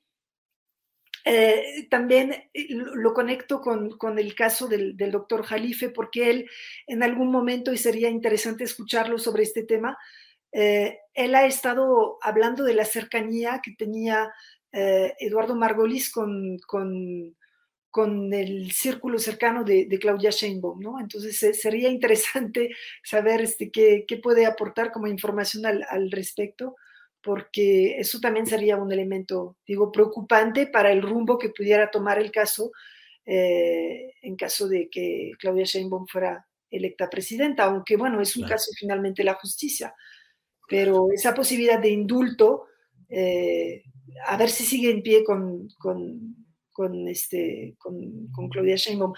eh, 1.24 1.86
también 1.88 2.50
lo, 2.52 3.14
conecto 3.14 3.60
con, 3.60 4.18
el 4.18 4.34
caso 4.34 4.68
del, 4.68 4.96
doctor 4.96 5.44
Jalife, 5.44 5.88
porque 5.88 6.30
él 6.30 6.50
en 6.86 7.02
algún 7.02 7.30
momento, 7.30 7.72
y 7.72 7.78
sería 7.78 8.10
interesante 8.10 8.64
escucharlo 8.64 9.18
sobre 9.18 9.44
este 9.44 9.62
tema, 9.62 9.96
él 10.54 11.34
ha 11.34 11.46
estado 11.46 12.18
hablando 12.20 12.64
de 12.64 12.74
la 12.74 12.84
cercanía 12.84 13.62
que 13.64 13.74
tenía 13.74 14.30
Eduardo 14.70 15.54
Margolis 15.56 16.12
con 16.12 16.58
con 16.66 17.34
el 18.32 18.72
círculo 18.72 19.18
cercano 19.18 19.64
de, 19.64 19.86
Claudia 20.00 20.30
Sheinbaum, 20.30 20.80
¿no? 20.80 20.98
Entonces 20.98 21.38
sería 21.60 21.90
interesante 21.90 22.70
saber 23.04 23.42
este, 23.42 23.70
qué, 23.70 24.06
puede 24.22 24.46
aportar 24.46 24.90
como 24.90 25.06
información 25.06 25.66
al, 25.66 26.10
respecto, 26.10 26.76
porque 27.22 27.98
eso 27.98 28.18
también 28.18 28.46
sería 28.46 28.76
un 28.76 28.90
elemento, 28.90 29.56
digo, 29.66 29.92
preocupante 29.92 30.66
para 30.66 30.90
el 30.90 31.02
rumbo 31.02 31.38
que 31.38 31.50
pudiera 31.50 31.90
tomar 31.90 32.18
el 32.18 32.32
caso 32.32 32.72
eh, 33.24 34.14
en 34.22 34.34
caso 34.34 34.66
de 34.66 34.88
que 34.90 35.32
Claudia 35.38 35.64
Sheinbaum 35.64 36.06
fuera 36.08 36.44
electa 36.70 37.08
presidenta, 37.08 37.64
aunque 37.64 37.96
bueno, 37.96 38.20
es 38.20 38.36
un 38.36 38.48
caso 38.48 38.72
finalmente 38.76 39.22
la 39.22 39.34
justicia, 39.34 39.94
pero 40.66 41.08
esa 41.12 41.34
posibilidad 41.34 41.78
de 41.78 41.90
indulto, 41.90 42.64
eh, 43.08 43.82
a 44.26 44.36
ver 44.38 44.48
si 44.48 44.64
sigue 44.64 44.90
en 44.90 45.02
pie 45.02 45.22
con 45.22 45.68
con, 45.78 46.41
este, 47.08 47.74
con, 47.78 48.28
con 48.28 48.48
Claudia 48.48 48.76
Sheinbaum. 48.76 49.12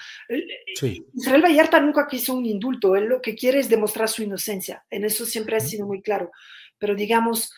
Israel 1.15 1.43
Vallarta 1.43 1.81
nunca 1.81 2.07
quiso 2.07 2.35
un 2.35 2.47
indulto, 2.47 2.97
él 2.97 3.07
lo 3.07 3.21
que 3.21 3.35
quiere 3.35 3.61
es 3.61 3.69
demostrar 3.69 4.09
su 4.09 4.23
inocencia, 4.23 4.85
en 4.91 5.05
eso 5.05 5.25
siempre 5.25 5.57
ha 5.57 5.61
sido 5.61 5.87
muy 5.87 6.03
claro, 6.03 6.31
pero 6.79 6.95
digamos, 6.95 7.53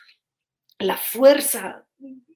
la 0.79 0.97
fuerza 0.97 1.87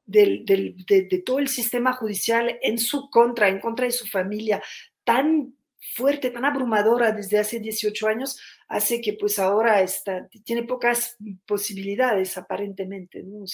del, 0.04 0.44
del, 0.44 0.76
de, 0.86 1.02
de, 1.02 1.18
todo 1.18 1.38
el 1.38 1.48
sistema 1.48 1.92
judicial 1.92 2.58
en 2.62 2.78
su 2.78 3.10
contra, 3.10 3.48
en 3.48 3.60
contra 3.60 3.86
de 3.86 3.92
su 3.92 4.06
familia, 4.06 4.62
tan 5.04 5.54
fuerte, 5.94 6.30
tan 6.30 6.44
abrumadora 6.44 7.12
desde 7.12 7.38
hace 7.38 7.58
18 7.58 8.08
años, 8.08 8.40
hace 8.68 9.00
que 9.00 9.14
pues 9.14 9.38
ahora 9.38 9.82
está, 9.82 10.28
tiene 10.44 10.64
pocas 10.64 11.16
posibilidades 11.46 12.36
aparentemente 12.36 13.22
¿no? 13.22 13.44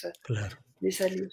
de 0.81 0.92
salir. 0.92 1.29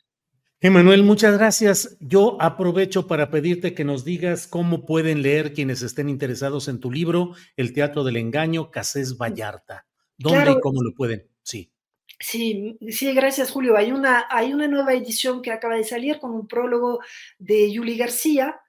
Emanuel, 0.65 1.03
muchas 1.03 1.37
gracias. 1.37 1.97
Yo 1.99 2.37
aprovecho 2.39 3.05
para 3.05 3.29
pedirte 3.29 3.73
que 3.73 3.83
nos 3.83 4.05
digas 4.05 4.47
cómo 4.47 4.85
pueden 4.85 5.21
leer 5.21 5.51
quienes 5.51 5.81
estén 5.81 6.07
interesados 6.07 6.69
en 6.69 6.79
tu 6.79 6.89
libro, 6.89 7.33
El 7.57 7.73
Teatro 7.73 8.05
del 8.05 8.15
Engaño, 8.15 8.71
Casés 8.71 9.17
Vallarta. 9.17 9.85
¿Dónde 10.17 10.51
y 10.51 10.59
cómo 10.61 10.81
lo 10.81 10.93
pueden? 10.95 11.27
Sí. 11.41 11.73
Sí, 12.17 12.77
sí, 12.87 13.13
gracias 13.13 13.51
Julio. 13.51 13.75
Hay 13.75 13.91
una, 13.91 14.25
hay 14.29 14.53
una 14.53 14.69
nueva 14.69 14.93
edición 14.93 15.41
que 15.41 15.51
acaba 15.51 15.75
de 15.75 15.83
salir 15.83 16.17
con 16.19 16.31
un 16.31 16.47
prólogo 16.47 17.01
de 17.37 17.69
Yuli 17.69 17.97
García, 17.97 18.61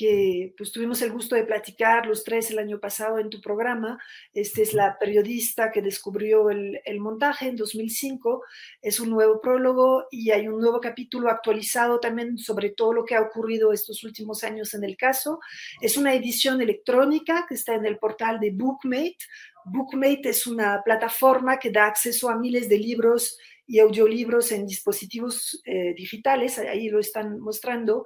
que 0.00 0.54
pues 0.56 0.72
tuvimos 0.72 1.02
el 1.02 1.12
gusto 1.12 1.34
de 1.34 1.44
platicar 1.44 2.06
los 2.06 2.24
tres 2.24 2.50
el 2.50 2.58
año 2.58 2.80
pasado 2.80 3.18
en 3.18 3.28
tu 3.28 3.38
programa. 3.38 4.02
Esta 4.32 4.62
es 4.62 4.72
la 4.72 4.98
periodista 4.98 5.70
que 5.70 5.82
descubrió 5.82 6.48
el, 6.48 6.80
el, 6.86 7.00
montaje 7.00 7.48
en 7.48 7.56
2005. 7.56 8.42
Es 8.80 8.98
un 8.98 9.10
nuevo 9.10 9.42
prólogo 9.42 10.06
y 10.10 10.30
hay 10.30 10.48
un 10.48 10.58
nuevo 10.58 10.80
capítulo 10.80 11.28
actualizado 11.28 12.00
también 12.00 12.38
sobre 12.38 12.70
todo 12.70 12.94
lo 12.94 13.04
que 13.04 13.14
ha 13.14 13.20
ocurrido 13.20 13.74
estos 13.74 14.02
últimos 14.02 14.42
años 14.42 14.72
en 14.72 14.84
el 14.84 14.96
caso. 14.96 15.38
Es 15.82 15.98
una 15.98 16.14
edición 16.14 16.62
electrónica 16.62 17.44
que 17.46 17.56
está 17.56 17.74
en 17.74 17.84
el 17.84 17.98
portal 17.98 18.40
de 18.40 18.52
Bookmate. 18.52 19.18
Bookmate 19.66 20.30
es 20.30 20.46
una 20.46 20.80
plataforma 20.82 21.58
que 21.58 21.70
da 21.70 21.84
acceso 21.84 22.30
a 22.30 22.38
miles 22.38 22.70
de 22.70 22.78
libros 22.78 23.36
y 23.70 23.78
audiolibros 23.78 24.50
en 24.50 24.66
dispositivos 24.66 25.62
eh, 25.64 25.94
digitales, 25.94 26.58
ahí 26.58 26.88
lo 26.88 26.98
están 26.98 27.38
mostrando, 27.38 28.04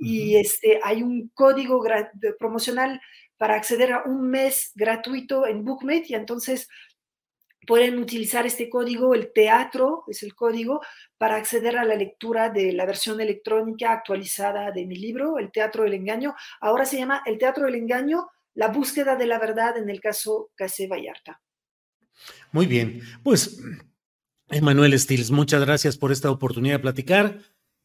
y 0.00 0.36
este, 0.36 0.80
hay 0.82 1.02
un 1.02 1.28
código 1.34 1.84
promocional 2.38 3.00
para 3.36 3.54
acceder 3.54 3.92
a 3.92 4.02
un 4.04 4.30
mes 4.30 4.72
gratuito 4.74 5.46
en 5.46 5.62
Bookmate 5.62 6.06
y 6.08 6.14
entonces 6.14 6.68
pueden 7.66 7.98
utilizar 7.98 8.46
este 8.46 8.70
código, 8.70 9.14
el 9.14 9.30
teatro 9.32 10.04
es 10.08 10.22
el 10.22 10.34
código, 10.34 10.80
para 11.18 11.36
acceder 11.36 11.76
a 11.76 11.84
la 11.84 11.94
lectura 11.94 12.48
de 12.48 12.72
la 12.72 12.86
versión 12.86 13.20
electrónica 13.20 13.92
actualizada 13.92 14.72
de 14.72 14.86
mi 14.86 14.96
libro, 14.96 15.38
El 15.38 15.52
Teatro 15.52 15.84
del 15.84 15.94
Engaño. 15.94 16.34
Ahora 16.62 16.86
se 16.86 16.96
llama 16.96 17.22
El 17.26 17.36
Teatro 17.36 17.66
del 17.66 17.74
Engaño, 17.74 18.28
la 18.54 18.68
búsqueda 18.68 19.16
de 19.16 19.26
la 19.26 19.38
verdad 19.38 19.76
en 19.76 19.90
el 19.90 20.00
caso 20.00 20.50
Casé 20.54 20.88
Vallarta. 20.88 21.42
Muy 22.52 22.66
bien, 22.66 23.02
pues 23.22 23.60
Emanuel 24.48 24.98
Stills, 24.98 25.30
muchas 25.30 25.64
gracias 25.64 25.96
por 25.96 26.10
esta 26.10 26.30
oportunidad 26.30 26.76
de 26.76 26.80
platicar. 26.80 27.38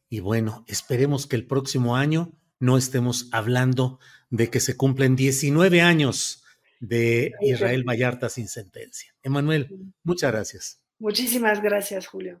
Y 0.08 0.20
bueno, 0.20 0.64
esperemos 0.68 1.26
que 1.26 1.36
el 1.36 1.46
próximo 1.46 1.96
año 1.96 2.32
no 2.58 2.78
estemos 2.78 3.28
hablando 3.32 3.98
de 4.30 4.50
que 4.50 4.60
se 4.60 4.76
cumplen 4.76 5.16
19 5.16 5.80
años 5.80 6.44
de 6.80 7.32
Israel 7.40 7.84
Vallarta 7.84 8.28
sin 8.28 8.48
sentencia. 8.48 9.14
Emanuel, 9.22 9.92
muchas 10.02 10.32
gracias. 10.32 10.80
Muchísimas 10.98 11.62
gracias, 11.62 12.06
Julio. 12.06 12.40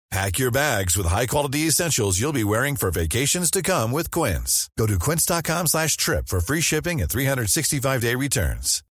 Pack 0.11 0.39
your 0.39 0.51
bags 0.51 0.97
with 0.97 1.07
high-quality 1.07 1.67
essentials 1.67 2.19
you'll 2.19 2.33
be 2.33 2.43
wearing 2.43 2.75
for 2.75 2.91
vacations 2.91 3.49
to 3.49 3.61
come 3.61 3.93
with 3.93 4.11
Quince. 4.11 4.69
Go 4.77 4.85
to 4.85 4.99
quince.com 4.99 5.67
slash 5.67 5.95
trip 5.95 6.27
for 6.27 6.41
free 6.41 6.59
shipping 6.59 6.99
and 6.99 7.09
365-day 7.09 8.15
returns. 8.15 8.83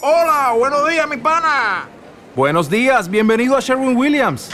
Hola, 0.00 0.54
buenos 0.56 0.88
días, 0.88 1.06
mi 1.06 1.18
pana. 1.18 1.86
Buenos 2.34 2.70
días, 2.70 3.10
bienvenido 3.10 3.58
a 3.58 3.60
Sherwin 3.60 3.94
Williams. 3.94 4.48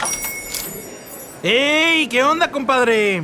¡Ey! 1.43 2.09
¿Qué 2.09 2.23
onda, 2.23 2.51
compadre? 2.51 3.23